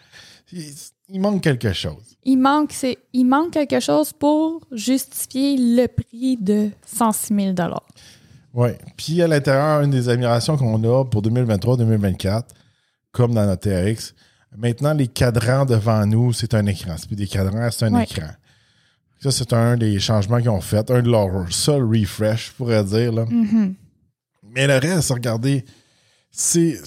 Il, 0.52 0.62
il 1.08 1.20
manque 1.20 1.42
quelque 1.42 1.72
chose. 1.72 2.16
Il 2.24 2.38
manque, 2.38 2.72
c'est, 2.72 2.98
il 3.12 3.24
manque 3.24 3.52
quelque 3.52 3.80
chose 3.80 4.12
pour 4.12 4.60
justifier 4.72 5.56
le 5.58 5.86
prix 5.86 6.36
de 6.36 6.70
106 6.86 7.54
000 7.54 7.54
Oui. 8.54 8.70
Puis 8.96 9.20
à 9.20 9.28
l'intérieur, 9.28 9.82
une 9.82 9.90
des 9.90 10.08
améliorations 10.08 10.56
qu'on 10.56 10.82
a 10.84 11.04
pour 11.04 11.22
2023-2024, 11.22 12.44
comme 13.12 13.34
dans 13.34 13.44
notre 13.44 13.68
TRX, 13.68 14.14
maintenant, 14.56 14.94
les 14.94 15.08
cadrans 15.08 15.64
devant 15.64 16.04
nous, 16.06 16.32
c'est 16.32 16.54
un 16.54 16.66
écran. 16.66 16.94
C'est 16.96 17.06
plus 17.06 17.16
des 17.16 17.26
cadrans, 17.26 17.70
c'est 17.70 17.84
un 17.86 17.94
Ouais. 17.94 18.04
écran. 18.04 18.28
Ça, 19.20 19.30
c'est 19.30 19.52
un 19.52 19.76
des 19.76 19.98
changements 20.00 20.38
qu'ils 20.38 20.50
ont 20.50 20.60
fait, 20.60 20.90
un 20.90 21.00
de 21.02 21.10
leurs 21.10 21.50
seuls 21.50 21.82
refresh, 21.84 22.48
je 22.48 22.52
pourrais 22.52 22.84
dire. 22.84 23.12
Là. 23.12 23.24
Mhm. 23.28 23.74
Mais 24.54 24.66
le 24.66 24.76
reste, 24.78 25.10
regardez, 25.10 25.64
c'est, 26.30 26.78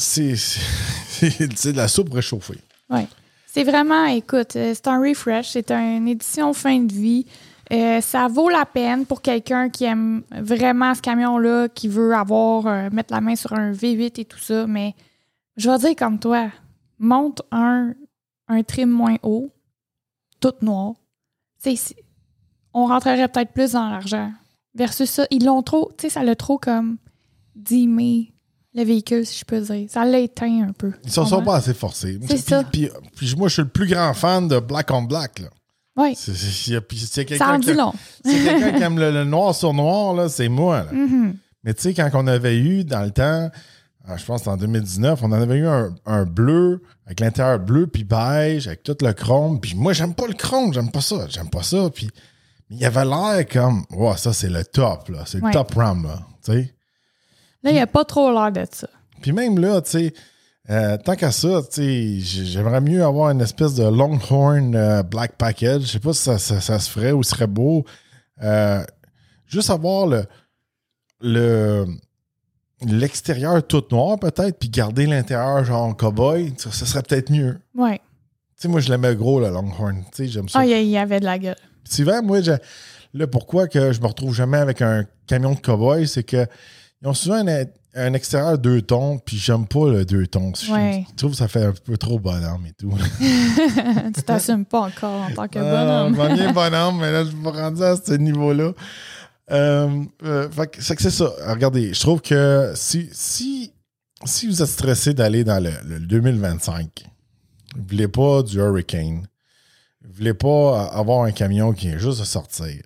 de 1.21 1.75
la 1.75 1.87
soupe 1.87 2.13
réchauffée. 2.13 2.59
Ouais. 2.89 3.07
C'est 3.47 3.63
vraiment, 3.63 4.05
écoute, 4.05 4.55
euh, 4.55 4.73
c'est 4.75 4.87
un 4.87 4.99
refresh, 5.01 5.49
c'est 5.49 5.71
une 5.71 6.07
édition 6.07 6.53
fin 6.53 6.79
de 6.79 6.93
vie. 6.93 7.25
Euh, 7.71 7.99
ça 8.01 8.27
vaut 8.27 8.49
la 8.49 8.65
peine 8.65 9.05
pour 9.05 9.21
quelqu'un 9.21 9.69
qui 9.69 9.85
aime 9.85 10.21
vraiment 10.31 10.93
ce 10.93 11.01
camion-là, 11.01 11.67
qui 11.69 11.87
veut 11.87 12.13
avoir, 12.13 12.67
euh, 12.67 12.89
mettre 12.91 13.13
la 13.13 13.19
main 13.19 13.35
sur 13.35 13.51
un 13.53 13.71
V8 13.71 14.19
et 14.21 14.25
tout 14.25 14.37
ça. 14.39 14.67
Mais 14.67 14.93
je 15.57 15.69
vais 15.69 15.77
dire 15.79 15.95
comme 15.95 16.19
toi, 16.19 16.49
monte 16.99 17.41
un, 17.51 17.93
un 18.47 18.63
trim 18.63 18.89
moins 18.89 19.17
haut, 19.23 19.51
tout 20.39 20.53
noir. 20.61 20.93
On 22.73 22.85
rentrerait 22.85 23.27
peut-être 23.27 23.53
plus 23.53 23.73
dans 23.73 23.89
l'argent. 23.89 24.31
Versus 24.75 25.09
ça, 25.09 25.25
ils 25.31 25.43
l'ont 25.43 25.63
trop, 25.63 25.91
tu 25.97 26.03
sais, 26.03 26.09
ça 26.09 26.23
l'a 26.23 26.35
trop 26.35 26.57
comme 26.57 26.97
dimé 27.55 28.33
le 28.75 28.83
véhicule, 28.83 29.25
si 29.25 29.39
je 29.39 29.45
peux 29.45 29.59
dire. 29.59 29.87
Ça 29.89 30.05
l'a 30.05 30.19
éteint 30.19 30.67
un 30.69 30.71
peu. 30.71 30.91
Ils 31.03 31.07
ne 31.07 31.25
sont, 31.25 31.41
pas 31.41 31.55
assez 31.55 31.73
forcés. 31.73 32.19
C'est 32.27 32.37
ça. 32.37 32.63
Puis, 32.63 32.89
puis 33.15 33.33
moi, 33.35 33.47
je 33.47 33.53
suis 33.53 33.61
le 33.63 33.69
plus 33.69 33.87
grand 33.87 34.13
fan 34.13 34.47
de 34.47 34.59
Black 34.59 34.91
on 34.91 35.01
Black. 35.01 35.39
Là. 35.39 35.47
Oui, 35.97 36.15
C'est, 36.15 37.25
quelqu'un 37.25 37.55
en 37.55 37.59
qui, 37.59 37.73
quelqu'un 38.23 38.71
qui 38.71 38.83
aime 38.83 38.99
le, 38.99 39.09
le 39.09 39.23
noir 39.25 39.55
sur 39.55 39.73
noir, 39.73 40.13
là, 40.13 40.29
c'est 40.29 40.49
moi. 40.49 40.83
là. 40.83 40.91
Mhm. 40.93 41.35
Mais 41.63 41.73
tu 41.73 41.81
sais, 41.81 41.93
quand 41.93 42.09
on 42.13 42.27
avait 42.27 42.57
eu 42.57 42.85
dans 42.85 43.01
le 43.01 43.11
temps, 43.11 43.49
je 44.15 44.23
pense 44.25 44.47
en 44.47 44.55
2019, 44.55 45.21
on 45.23 45.25
en 45.27 45.31
avait 45.33 45.55
eu 45.57 45.67
un, 45.67 45.93
un 46.05 46.23
bleu 46.23 46.81
avec 47.05 47.19
l'intérieur 47.19 47.59
bleu 47.59 47.87
puis 47.87 48.03
beige, 48.05 48.67
avec 48.67 48.83
tout 48.83 48.95
le 49.01 49.11
chrome. 49.11 49.59
Puis 49.59 49.75
moi, 49.75 49.91
j'aime 49.93 50.13
pas 50.13 50.27
le 50.27 50.33
chrome, 50.33 50.71
j'aime 50.73 50.91
pas 50.91 51.01
ça, 51.01 51.27
j'aime 51.27 51.49
pas 51.49 51.63
ça. 51.63 51.89
Puis 51.93 52.09
il 52.69 52.77
y 52.77 52.85
avait 52.85 53.03
l'air 53.05 53.45
comme, 53.51 53.83
wow, 53.91 54.15
ça 54.15 54.31
c'est 54.33 54.49
le 54.49 54.63
top, 54.63 55.09
là. 55.09 55.23
C'est 55.25 55.37
le 55.41 55.51
top 55.51 55.73
RAM, 55.73 56.03
là. 56.03 56.19
Tu 56.43 56.51
sais. 56.53 56.73
Là, 57.63 57.71
il 57.71 57.73
n'y 57.73 57.79
a 57.81 57.87
pas 57.87 58.05
trop 58.05 58.31
l'air 58.31 58.51
de 58.51 58.65
ça. 58.71 58.87
Puis 59.21 59.31
même 59.33 59.57
là, 59.59 59.81
tu 59.81 59.89
sais, 59.89 60.13
euh, 60.69 60.97
tant 60.97 61.15
qu'à 61.15 61.31
ça, 61.31 61.61
tu 61.63 61.81
sais, 61.81 62.19
j'aimerais 62.45 62.81
mieux 62.81 63.03
avoir 63.03 63.31
une 63.31 63.41
espèce 63.41 63.73
de 63.73 63.83
Longhorn 63.83 64.75
euh, 64.75 65.01
Black 65.03 65.33
Package. 65.37 65.81
Je 65.83 65.87
sais 65.87 65.99
pas 65.99 66.13
si 66.13 66.21
ça, 66.23 66.37
ça- 66.37 66.61
ça 66.61 66.79
se 66.79 66.89
ferait 66.89 67.13
ou 67.13 67.23
serait 67.23 67.47
beau. 67.47 67.83
Euh, 68.43 68.83
juste 69.47 69.69
avoir 69.69 70.05
le 70.07 70.25
le 71.19 71.85
l'extérieur 72.85 73.65
tout 73.65 73.83
noir 73.91 74.19
peut-être, 74.19 74.57
puis 74.59 74.69
garder 74.69 75.05
l'intérieur 75.07 75.63
genre 75.63 75.95
cowboy, 75.95 76.53
ça, 76.57 76.71
ça 76.71 76.85
serait 76.85 77.03
peut-être 77.03 77.31
mieux. 77.31 77.57
Ouais. 77.75 77.97
Tu 77.97 78.63
sais, 78.63 78.67
moi, 78.67 78.79
je 78.79 78.89
l'aimais 78.89 79.15
gros, 79.15 79.39
le 79.39 79.49
Longhorn. 79.49 80.03
Tu 80.11 80.25
sais, 80.25 80.27
j'aime 80.27 80.49
ça. 80.49 80.59
Ah, 80.59 80.65
il 80.65 80.87
y 80.87 80.97
avait 80.97 81.19
de 81.19 81.25
la 81.25 81.37
gueule. 81.37 81.55
Puis 81.83 81.93
souvent, 81.93 82.21
moi, 82.23 82.41
je- 82.41 82.51
là, 83.13 83.27
pourquoi 83.27 83.67
que 83.67 83.91
je 83.93 84.01
me 84.01 84.07
retrouve 84.07 84.33
jamais 84.33 84.57
avec 84.57 84.81
un 84.81 85.05
camion 85.27 85.53
de 85.53 85.59
cowboy, 85.59 86.07
c'est 86.07 86.23
que 86.23 86.45
ils 87.01 87.07
ont 87.07 87.13
souvent 87.13 87.47
un, 87.47 87.63
un 87.95 88.13
extérieur 88.13 88.57
deux 88.57 88.81
tons, 88.81 89.19
puis 89.23 89.37
j'aime 89.37 89.67
pas 89.67 89.89
le 89.89 90.05
deux 90.05 90.25
tons. 90.27 90.51
Je, 90.59 90.71
Ouais. 90.71 91.05
je 91.09 91.15
trouve 91.15 91.31
que 91.31 91.37
ça 91.37 91.47
fait 91.47 91.63
un 91.65 91.71
peu 91.73 91.97
trop 91.97 92.17
bonhomme 92.19 92.65
et 92.67 92.73
tout. 92.73 92.91
tu 94.15 94.23
t'assumes 94.23 94.65
pas 94.65 94.81
encore 94.81 95.21
en 95.21 95.31
tant 95.33 95.47
que 95.47 95.59
Ah, 95.59 96.09
bonhomme. 96.09 96.13
va 96.15 96.33
bien 96.33 96.51
bonhomme, 96.53 96.99
mais 96.99 97.11
là, 97.11 97.23
je 97.23 97.29
suis 97.29 97.37
pas 97.37 97.51
rendu 97.51 97.83
à 97.83 97.95
ce 97.95 98.13
niveau-là. 98.13 98.71
Euh, 99.51 100.03
euh, 100.23 100.49
c'est 100.79 100.95
que 100.95 101.01
c'est 101.01 101.09
ça. 101.09 101.31
Regardez, 101.47 101.93
je 101.93 101.99
trouve 101.99 102.21
que 102.21 102.71
si, 102.75 103.09
si, 103.13 103.71
si 104.25 104.47
vous 104.47 104.61
êtes 104.61 104.67
stressé 104.67 105.13
d'aller 105.13 105.43
dans 105.43 105.63
le, 105.63 105.71
le 105.85 105.99
2025, 105.99 107.05
vous 107.75 107.83
voulez 107.89 108.07
pas 108.07 108.43
du 108.43 108.57
Hurricane, 108.57 109.27
vous 110.03 110.13
voulez 110.13 110.33
pas 110.33 110.85
avoir 110.87 111.23
un 111.23 111.31
camion 111.31 111.73
qui 111.73 111.87
vient 111.87 111.97
juste 111.97 112.19
de 112.19 112.25
sortir, 112.25 112.81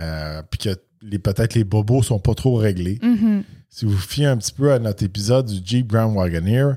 euh, 0.00 0.42
puis 0.50 0.58
que 0.58 0.80
les, 1.02 1.18
peut-être 1.18 1.54
les 1.54 1.64
bobos 1.64 2.02
sont 2.02 2.18
pas 2.18 2.34
trop 2.34 2.56
réglés. 2.56 2.98
Mhm. 3.02 3.44
Si 3.68 3.86
vous 3.86 3.92
vous 3.92 3.98
fiez 3.98 4.26
un 4.26 4.36
petit 4.36 4.52
peu 4.52 4.72
à 4.72 4.78
notre 4.78 5.02
épisode 5.02 5.46
du 5.46 5.60
Jeep 5.64 5.86
Grand 5.86 6.12
Wagoneer, 6.12 6.74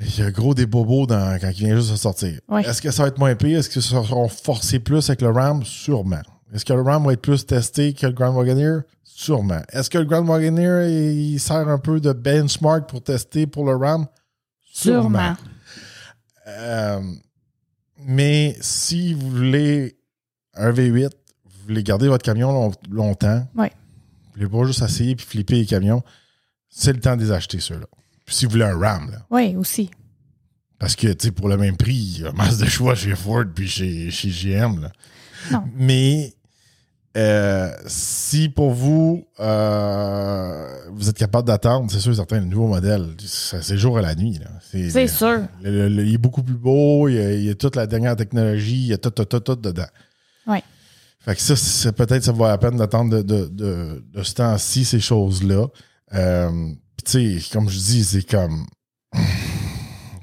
il 0.00 0.18
y 0.18 0.22
a 0.22 0.30
gros 0.30 0.54
des 0.54 0.66
bobos 0.66 1.06
dans, 1.06 1.38
quand 1.38 1.48
il 1.50 1.66
vient 1.66 1.76
juste 1.76 1.90
de 1.90 1.96
sortir. 1.96 2.40
Ouais. 2.48 2.62
Est-ce 2.62 2.82
que 2.82 2.90
ça 2.90 3.02
va 3.02 3.08
être 3.08 3.18
moins 3.18 3.34
pire? 3.34 3.58
Est-ce 3.58 3.70
que 3.70 3.80
ça 3.80 4.02
seront 4.02 4.28
forcés 4.28 4.78
plus 4.78 5.08
avec 5.08 5.22
le 5.22 5.30
Ram? 5.30 5.64
Sûrement. 5.64 6.22
Est-ce 6.52 6.64
que 6.64 6.72
le 6.72 6.82
Ram 6.82 7.04
va 7.04 7.12
être 7.12 7.22
plus 7.22 7.44
testé 7.44 7.92
que 7.92 8.06
le 8.06 8.12
Grand 8.12 8.30
Wagoneer? 8.34 8.80
Sûrement. 9.02 9.62
Est-ce 9.70 9.90
que 9.90 9.98
le 9.98 10.04
Grand 10.04 10.24
Wagoneer, 10.24 10.88
il 11.12 11.38
sert 11.40 11.68
un 11.68 11.78
peu 11.78 12.00
de 12.00 12.12
benchmark 12.12 12.88
pour 12.88 13.02
tester 13.02 13.46
pour 13.46 13.64
le 13.66 13.74
Ram? 13.76 14.06
Sûrement. 14.64 15.34
Euh, 16.46 17.00
mais 18.04 18.56
si 18.60 19.14
vous 19.14 19.30
voulez 19.30 19.96
un 20.54 20.70
V8, 20.70 21.10
vous 21.44 21.50
voulez 21.66 21.82
garder 21.82 22.08
votre 22.08 22.24
camion 22.24 22.52
long- 22.52 22.72
longtemps, 22.90 23.46
Ouais. 23.56 23.72
vous 24.26 24.32
voulez 24.34 24.48
pas 24.48 24.66
juste 24.66 24.82
essayer 24.82 25.16
puis 25.16 25.26
flipper 25.26 25.56
les 25.56 25.66
camions, 25.66 26.02
c'est 26.68 26.92
le 26.92 27.00
temps 27.00 27.16
de 27.16 27.22
les 27.22 27.32
acheter, 27.32 27.58
ceux-là. 27.58 27.86
Puis 28.24 28.34
si 28.34 28.44
vous 28.44 28.52
voulez 28.52 28.64
un 28.64 28.78
RAM, 28.78 29.10
là. 29.10 29.26
Oui, 29.30 29.56
aussi. 29.56 29.90
Parce 30.78 30.94
que, 30.94 31.08
tu 31.08 31.26
sais, 31.28 31.30
pour 31.32 31.48
le 31.48 31.56
même 31.56 31.76
prix, 31.76 31.94
il 31.94 32.20
y 32.22 32.26
a 32.26 32.32
masse 32.32 32.58
de 32.58 32.66
choix 32.66 32.94
chez 32.94 33.14
Ford 33.16 33.44
puis 33.54 33.66
chez, 33.66 34.10
chez 34.10 34.28
GM, 34.30 34.82
là. 34.82 34.92
Non. 35.52 35.62
Mais 35.76 36.34
euh, 37.16 37.70
si 37.86 38.48
pour 38.48 38.72
vous, 38.72 39.24
euh, 39.40 40.66
vous 40.92 41.08
êtes 41.08 41.16
capable 41.16 41.46
d'attendre, 41.48 41.90
c'est 41.90 42.00
sûr, 42.00 42.14
certains 42.14 42.40
nouveaux 42.40 42.66
modèles, 42.68 43.06
c'est 43.24 43.78
jour 43.78 43.96
à 43.98 44.02
la 44.02 44.14
nuit. 44.14 44.38
C'est 44.70 45.06
sûr. 45.08 45.40
Le- 45.62 45.70
le- 45.70 45.88
le- 45.88 46.04
il 46.06 46.14
est 46.14 46.18
beaucoup 46.18 46.42
plus 46.42 46.54
beau, 46.58 47.08
il 47.08 47.14
y, 47.14 47.18
a, 47.18 47.32
il 47.32 47.44
y 47.44 47.50
a 47.50 47.54
toute 47.54 47.76
la 47.76 47.86
dernière 47.86 48.16
technologie, 48.16 48.76
il 48.76 48.86
y 48.88 48.92
a 48.92 48.98
tout, 48.98 49.10
tout, 49.10 49.24
tout, 49.24 49.40
tout 49.40 49.56
dedans. 49.56 49.86
Ouais. 50.46 50.62
Fait 51.20 51.34
que 51.34 51.40
ça, 51.40 51.56
c'est- 51.56 51.92
peut-être 51.92 52.22
ça 52.24 52.32
vaut 52.32 52.46
la 52.46 52.58
peine 52.58 52.76
d'attendre 52.76 53.10
de, 53.16 53.22
de, 53.22 53.46
de, 53.48 54.04
de 54.12 54.22
ce 54.22 54.34
temps-ci, 54.34 54.84
ces 54.84 55.00
choses-là. 55.00 55.66
Euh, 56.14 56.50
Puis 56.96 57.04
tu 57.04 57.40
sais, 57.40 57.50
comme 57.52 57.68
je 57.68 57.78
dis, 57.78 58.04
c'est 58.04 58.28
comme. 58.28 58.66
tu 59.14 59.20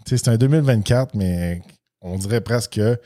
sais, 0.05 0.17
c'est 0.17 0.29
un 0.29 0.37
2024, 0.37 1.15
mais 1.15 1.61
on 2.01 2.17
dirait 2.17 2.41
presque 2.41 2.73
que 2.73 2.97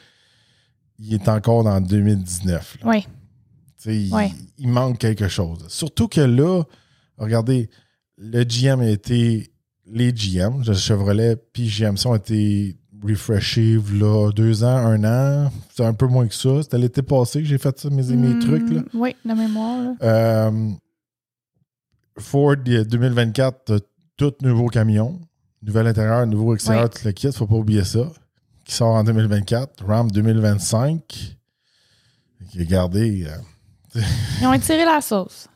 il 1.00 1.14
est 1.14 1.28
encore 1.30 1.64
dans 1.64 1.80
2019. 1.82 2.78
là. 2.84 2.90
Oui. 2.90 3.08
Il, 3.86 4.12
il 4.58 4.68
manque 4.68 4.98
quelque 4.98 5.28
chose. 5.28 5.60
Surtout 5.70 6.08
que 6.08 6.20
là, 6.22 6.64
regardez, 7.18 7.70
le 8.18 8.44
GM 8.44 8.82
a 8.82 8.90
été. 8.90 9.52
Les 9.90 10.12
GM, 10.12 10.64
le 10.68 10.74
Chevrolet 10.74 11.38
puis 11.38 11.70
GMC 11.70 12.08
ont 12.08 12.16
été 12.16 12.76
refreshés 13.02 13.78
là, 13.94 14.32
deux 14.36 14.66
ans, 14.66 14.76
un 14.76 15.04
an. 15.06 15.50
C'est 15.74 15.86
un 15.86 15.94
peu 15.94 16.08
moins 16.08 16.28
que 16.28 16.34
ça. 16.34 16.62
C'était 16.64 16.78
l'été 16.78 17.02
passé 17.02 17.40
que 17.42 17.46
j'ai 17.48 17.58
fait 17.58 17.80
ça, 17.80 17.90
mes, 17.90 18.04
mes 18.04 18.34
Mm, 18.34 18.40
trucs. 18.40 18.70
Là. 18.70 18.82
Oui, 18.94 19.16
la 19.24 19.36
mémoire. 19.36 19.82
là. 19.82 19.94
Euh, 20.02 20.72
Ford 22.20 22.56
euh, 22.68 22.84
2024, 22.84 23.64
t'as 23.66 23.80
tout 24.18 24.34
nouveau 24.42 24.68
camion. 24.68 25.22
Nouvel 25.62 25.88
intérieur, 25.88 26.26
nouveau 26.28 26.54
extérieur, 26.56 26.90
tout 26.90 27.00
le 27.06 27.12
kit, 27.12 27.32
faut 27.32 27.48
pas 27.48 27.56
oublier 27.56 27.84
ça. 27.84 28.12
Qui 28.68 28.74
sort 28.76 28.96
en 28.96 29.04
2024. 29.04 29.86
RAM 29.86 30.12
2025. 30.12 31.38
Regardez. 32.58 33.26
euh, 33.96 34.02
Ils 34.42 34.48
ont 34.48 34.54
étiré 34.54 34.84
la 34.86 35.00
sauce. 35.02 35.48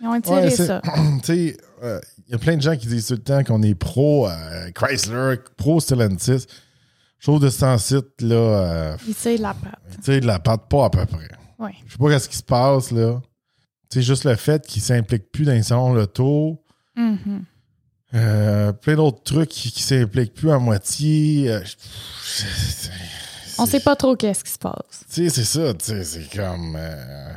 Ils 0.00 0.06
ont 0.08 0.14
étiré 0.16 0.34
Ouais, 0.42 0.50
c'est- 0.50 0.66
ça. 0.66 0.82
sais, 1.22 1.56
euh, 1.82 2.00
il 2.26 2.32
y 2.32 2.34
a 2.34 2.38
plein 2.38 2.56
de 2.56 2.62
gens 2.62 2.76
qui 2.76 2.86
disent 2.88 3.06
tout 3.06 3.14
le 3.14 3.22
temps 3.22 3.42
qu'on 3.44 3.62
est 3.62 3.74
pro 3.74 4.28
euh, 4.28 4.70
Chrysler, 4.72 5.36
pro 5.56 5.80
Stellantis. 5.80 6.46
Je 7.18 7.26
trouve 7.30 7.40
de 7.40 7.48
ce 7.48 7.60
temps-ci, 7.60 7.94
là, 8.20 8.34
euh, 8.34 8.96
Ils 9.06 9.14
tirent 9.14 9.40
la 9.40 9.54
patte. 9.54 9.78
tu 9.96 10.02
sais, 10.02 10.20
de 10.20 10.26
la 10.26 10.38
patte 10.38 10.68
pas 10.68 10.86
à 10.86 10.90
peu 10.90 11.06
près. 11.06 11.28
Oui. 11.58 11.70
Je 11.86 11.92
sais 11.92 11.98
pas 11.98 12.18
ce 12.18 12.28
qui 12.28 12.36
se 12.36 12.42
passe, 12.42 12.90
là. 12.90 13.20
Tu 13.90 13.98
sais, 13.98 14.02
juste 14.02 14.24
le 14.24 14.34
fait 14.34 14.66
qu'ils 14.66 14.82
s'impliquent 14.82 15.30
plus 15.32 15.44
dans 15.44 15.52
les 15.52 15.62
salons 15.62 15.94
l'auto. 15.94 16.62
Mhm. 16.96 17.44
Euh, 18.14 18.72
plein 18.72 18.94
d'autres 18.94 19.22
trucs 19.24 19.48
qui, 19.50 19.70
qui 19.72 19.82
s'impliquent 19.82 20.34
plus 20.34 20.50
à 20.50 20.58
moitié. 20.58 21.50
Euh, 21.50 21.60
je- 21.64 21.74
c'est- 22.24 22.90
On 23.58 23.66
sait 23.66 23.80
pas 23.80 23.96
trop 23.96 24.14
qu'est-ce 24.16 24.44
qui 24.44 24.52
se 24.52 24.58
passe. 24.58 25.04
Tu 25.12 25.28
sais, 25.28 25.30
c'est 25.30 25.44
ça. 25.44 25.74
Tu 25.74 25.84
sais, 25.86 26.04
c'est 26.04 26.36
comme. 26.36 26.76
euh, 26.78 27.32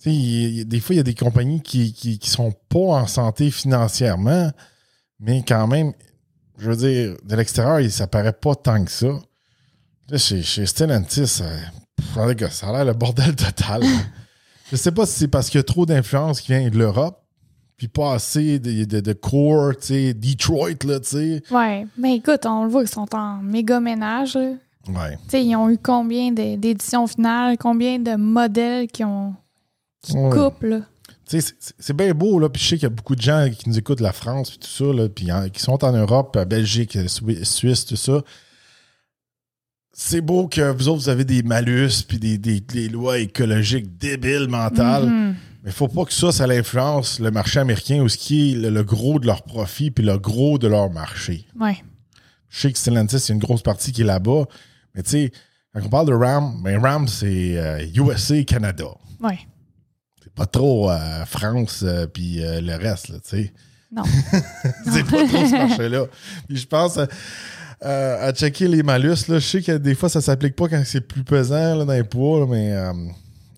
tu 0.00 0.10
sais, 0.10 0.14
y 0.14 0.64
des 0.64 0.80
fois, 0.80 0.94
il 0.94 0.98
y 0.98 1.00
a 1.00 1.04
des 1.04 1.14
compagnies 1.14 1.62
qui, 1.62 1.92
qui, 1.92 2.18
qui 2.18 2.30
sont 2.30 2.52
pas 2.68 2.78
en 2.78 3.06
santé 3.06 3.50
financièrement, 3.50 4.52
mais 5.18 5.42
quand 5.46 5.66
même, 5.66 5.92
je 6.58 6.70
veux 6.70 6.76
dire, 6.76 7.16
de 7.24 7.34
l'extérieur, 7.36 7.90
ça 7.90 8.06
paraît 8.06 8.32
pas 8.34 8.54
tant 8.54 8.84
que 8.84 8.90
ça. 8.90 9.08
Là, 10.08 10.18
chez, 10.18 10.42
chez 10.42 10.66
Stellantis, 10.66 11.26
ça, 11.26 11.44
cas, 12.36 12.50
ça 12.50 12.68
a 12.68 12.72
l'air 12.72 12.84
le 12.84 12.92
bordel 12.94 13.34
total. 13.34 13.82
je 14.70 14.76
sais 14.76 14.92
pas 14.92 15.06
si 15.06 15.18
c'est 15.18 15.28
parce 15.28 15.48
qu'il 15.50 15.58
y 15.58 15.60
a 15.60 15.64
trop 15.64 15.86
d'influence 15.86 16.40
qui 16.40 16.52
vient 16.52 16.68
de 16.68 16.78
l'Europe, 16.78 17.25
puis 17.76 17.88
pas 17.88 18.14
assez 18.14 18.58
de, 18.58 18.84
de, 18.84 19.00
de 19.00 19.12
core, 19.12 19.76
tu 19.76 19.86
sais, 19.88 20.14
Detroit, 20.14 20.82
là, 20.84 20.98
tu 21.00 21.08
sais. 21.08 21.42
Ouais. 21.50 21.86
Mais 21.98 22.16
écoute, 22.16 22.46
on 22.46 22.64
le 22.64 22.70
voit 22.70 22.82
qu'ils 22.82 22.94
sont 22.94 23.14
en 23.14 23.42
méga 23.42 23.80
ménage. 23.80 24.34
là. 24.34 24.52
Ouais. 24.88 25.16
Tu 25.24 25.30
sais, 25.30 25.44
ils 25.44 25.56
ont 25.56 25.68
eu 25.68 25.78
combien 25.78 26.30
d'éditions 26.32 27.06
finales, 27.06 27.58
combien 27.58 27.98
de 27.98 28.14
modèles 28.16 28.86
qui 28.88 29.04
ont 29.04 29.34
qui 30.02 30.16
Ouais. 30.16 30.30
coupent, 30.30 30.62
là? 30.62 30.80
Tu 31.28 31.40
sais, 31.40 31.54
c'est- 31.78 31.92
bien 31.92 32.14
beau, 32.14 32.38
là. 32.38 32.48
Puis 32.48 32.62
je 32.62 32.68
sais 32.68 32.76
qu'il 32.76 32.84
y 32.84 32.86
a 32.86 32.90
beaucoup 32.94 33.16
de 33.16 33.20
gens 33.22 33.48
qui 33.50 33.68
nous 33.68 33.76
écoutent 33.76 34.00
la 34.00 34.12
France, 34.12 34.50
puis 34.50 34.58
tout 34.60 34.68
ça, 34.68 34.84
là, 34.92 35.08
puis 35.08 35.26
qui 35.52 35.60
sont 35.60 35.84
en 35.84 35.90
Europe, 35.92 36.38
Belgique, 36.48 36.94
euh, 36.94 37.08
Sui- 37.08 37.44
Suisse, 37.44 37.84
tout 37.84 37.96
ça. 37.96 38.22
C'est 39.92 40.20
beau 40.20 40.46
que 40.46 40.60
vous 40.72 40.88
autres, 40.88 41.00
vous 41.02 41.08
avez 41.08 41.24
des 41.24 41.42
malus, 41.42 42.04
puis 42.06 42.18
des, 42.18 42.38
des- 42.38 42.60
des 42.60 42.88
lois 42.88 43.18
écologiques 43.18 43.96
débiles 43.98 44.46
mentales. 44.48 45.06
Mhm. 45.06 45.34
Mais 45.66 45.72
faut 45.72 45.88
pas 45.88 46.04
que 46.04 46.12
ça, 46.12 46.30
ça 46.30 46.44
influence 46.44 47.18
le 47.18 47.32
marché 47.32 47.58
américain 47.58 48.00
ou 48.00 48.08
ce 48.08 48.16
qui 48.16 48.52
est 48.52 48.54
le, 48.54 48.70
le 48.70 48.84
gros 48.84 49.18
de 49.18 49.26
leur 49.26 49.42
profit, 49.42 49.90
puis 49.90 50.04
le 50.04 50.16
gros 50.16 50.58
de 50.58 50.68
leur 50.68 50.92
marché. 50.92 51.44
Ouais. 51.58 51.82
Je 52.48 52.60
sais 52.60 52.72
que 52.72 52.78
Stellantis, 52.78 53.16
il 53.16 53.28
y 53.28 53.32
a 53.32 53.34
une 53.34 53.40
grosse 53.40 53.62
partie 53.62 53.90
qui 53.90 54.02
est 54.02 54.04
là-bas. 54.04 54.44
Mais 54.94 55.02
tu 55.02 55.10
sais, 55.10 55.32
quand 55.74 55.80
on 55.84 55.88
parle 55.88 56.06
de 56.06 56.14
RAM, 56.14 56.62
ben 56.62 56.80
RAM, 56.80 57.08
c'est 57.08 57.58
euh, 57.58 57.84
USA, 57.96 58.44
Canada. 58.44 58.86
Ouais. 59.20 59.40
C'est 60.22 60.32
pas 60.32 60.46
trop 60.46 60.88
euh, 60.88 61.24
France 61.26 61.82
euh, 61.82 62.06
puis 62.06 62.36
le 62.40 62.76
reste, 62.76 63.06
tu 63.06 63.18
sais. 63.24 63.52
Non. 63.90 64.04
c'est 64.92 65.04
pas 65.04 65.26
trop 65.26 65.46
ce 65.46 65.52
marché-là. 65.52 66.06
Puis 66.46 66.58
je 66.58 66.66
pense 66.68 66.96
à 67.80 68.32
checker 68.34 68.68
les 68.68 68.84
malus, 68.84 69.26
là. 69.26 69.40
Je 69.40 69.46
sais 69.46 69.62
que 69.62 69.72
des 69.78 69.96
fois, 69.96 70.08
ça 70.08 70.20
s'applique 70.20 70.54
pas 70.54 70.68
quand 70.68 70.80
c'est 70.84 71.00
plus 71.00 71.24
pesant 71.24 71.74
là, 71.74 71.84
dans 71.84 71.92
les 71.92 72.04
poids, 72.04 72.38
là, 72.38 72.46
mais 72.46 72.72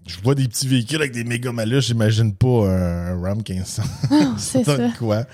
je 0.09 0.19
vois 0.23 0.35
des 0.35 0.49
petits 0.49 0.67
véhicules 0.67 1.01
avec 1.01 1.13
des 1.13 1.23
méga 1.23 1.53
malus, 1.53 1.83
j'imagine 1.83 2.35
pas 2.35 2.67
un, 2.67 3.13
un 3.13 3.23
RAM 3.23 3.43
1500. 3.49 3.83
C'est 4.39 4.65
Ça 4.65 4.77
quoi? 4.99 5.25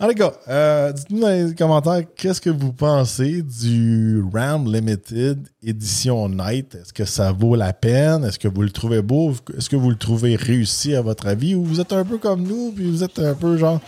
En 0.00 0.08
tout 0.08 0.14
cas, 0.14 0.32
euh, 0.48 0.92
dites-nous 0.92 1.20
dans 1.20 1.46
les 1.48 1.54
commentaires 1.54 2.02
qu'est-ce 2.16 2.40
que 2.40 2.50
vous 2.50 2.72
pensez 2.72 3.42
du 3.42 4.22
RAM 4.34 4.70
Limited 4.70 5.46
Edition 5.62 6.28
Night? 6.28 6.74
Est-ce 6.74 6.92
que 6.92 7.04
ça 7.04 7.32
vaut 7.32 7.54
la 7.54 7.72
peine? 7.72 8.24
Est-ce 8.24 8.38
que 8.38 8.48
vous 8.48 8.62
le 8.62 8.70
trouvez 8.70 9.00
beau? 9.00 9.34
Est-ce 9.56 9.70
que 9.70 9.76
vous 9.76 9.90
le 9.90 9.96
trouvez 9.96 10.36
réussi 10.36 10.94
à 10.94 11.00
votre 11.00 11.26
avis? 11.26 11.54
Ou 11.54 11.64
vous 11.64 11.80
êtes 11.80 11.92
un 11.92 12.04
peu 12.04 12.18
comme 12.18 12.42
nous, 12.42 12.72
puis 12.72 12.90
vous 12.90 13.02
êtes 13.02 13.18
un 13.18 13.34
peu 13.34 13.56
genre, 13.56 13.80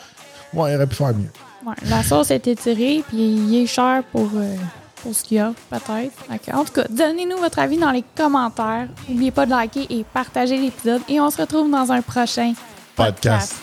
ouais, 0.54 0.72
il 0.72 0.76
aurait 0.76 0.86
pu 0.86 0.94
faire 0.96 1.14
mieux. 1.14 1.30
Ouais, 1.66 1.74
la 1.90 2.02
sauce 2.02 2.30
est 2.30 2.46
étirée, 2.46 3.04
puis 3.06 3.18
il 3.18 3.54
est 3.62 3.66
cher 3.66 4.02
pour, 4.10 4.30
euh, 4.34 4.56
pour 5.02 5.14
ce 5.14 5.24
qu'il 5.24 5.36
y 5.38 5.40
a, 5.40 5.52
peut-être. 5.70 6.12
Okay. 6.32 6.52
En 6.52 6.64
tout 6.64 6.72
cas, 6.72 6.84
donnez-nous 6.88 7.38
votre 7.38 7.58
avis 7.58 7.78
dans 7.78 7.90
les 7.90 8.04
commentaires. 8.16 8.88
N'oubliez 9.08 9.30
pas 9.30 9.46
de 9.46 9.50
liker 9.50 9.86
et 9.90 10.04
partager 10.04 10.56
l'épisode. 10.56 11.02
Et 11.08 11.20
on 11.20 11.30
se 11.30 11.40
retrouve 11.40 11.70
dans 11.70 11.90
un 11.90 12.02
prochain 12.02 12.52
podcast. 12.96 13.54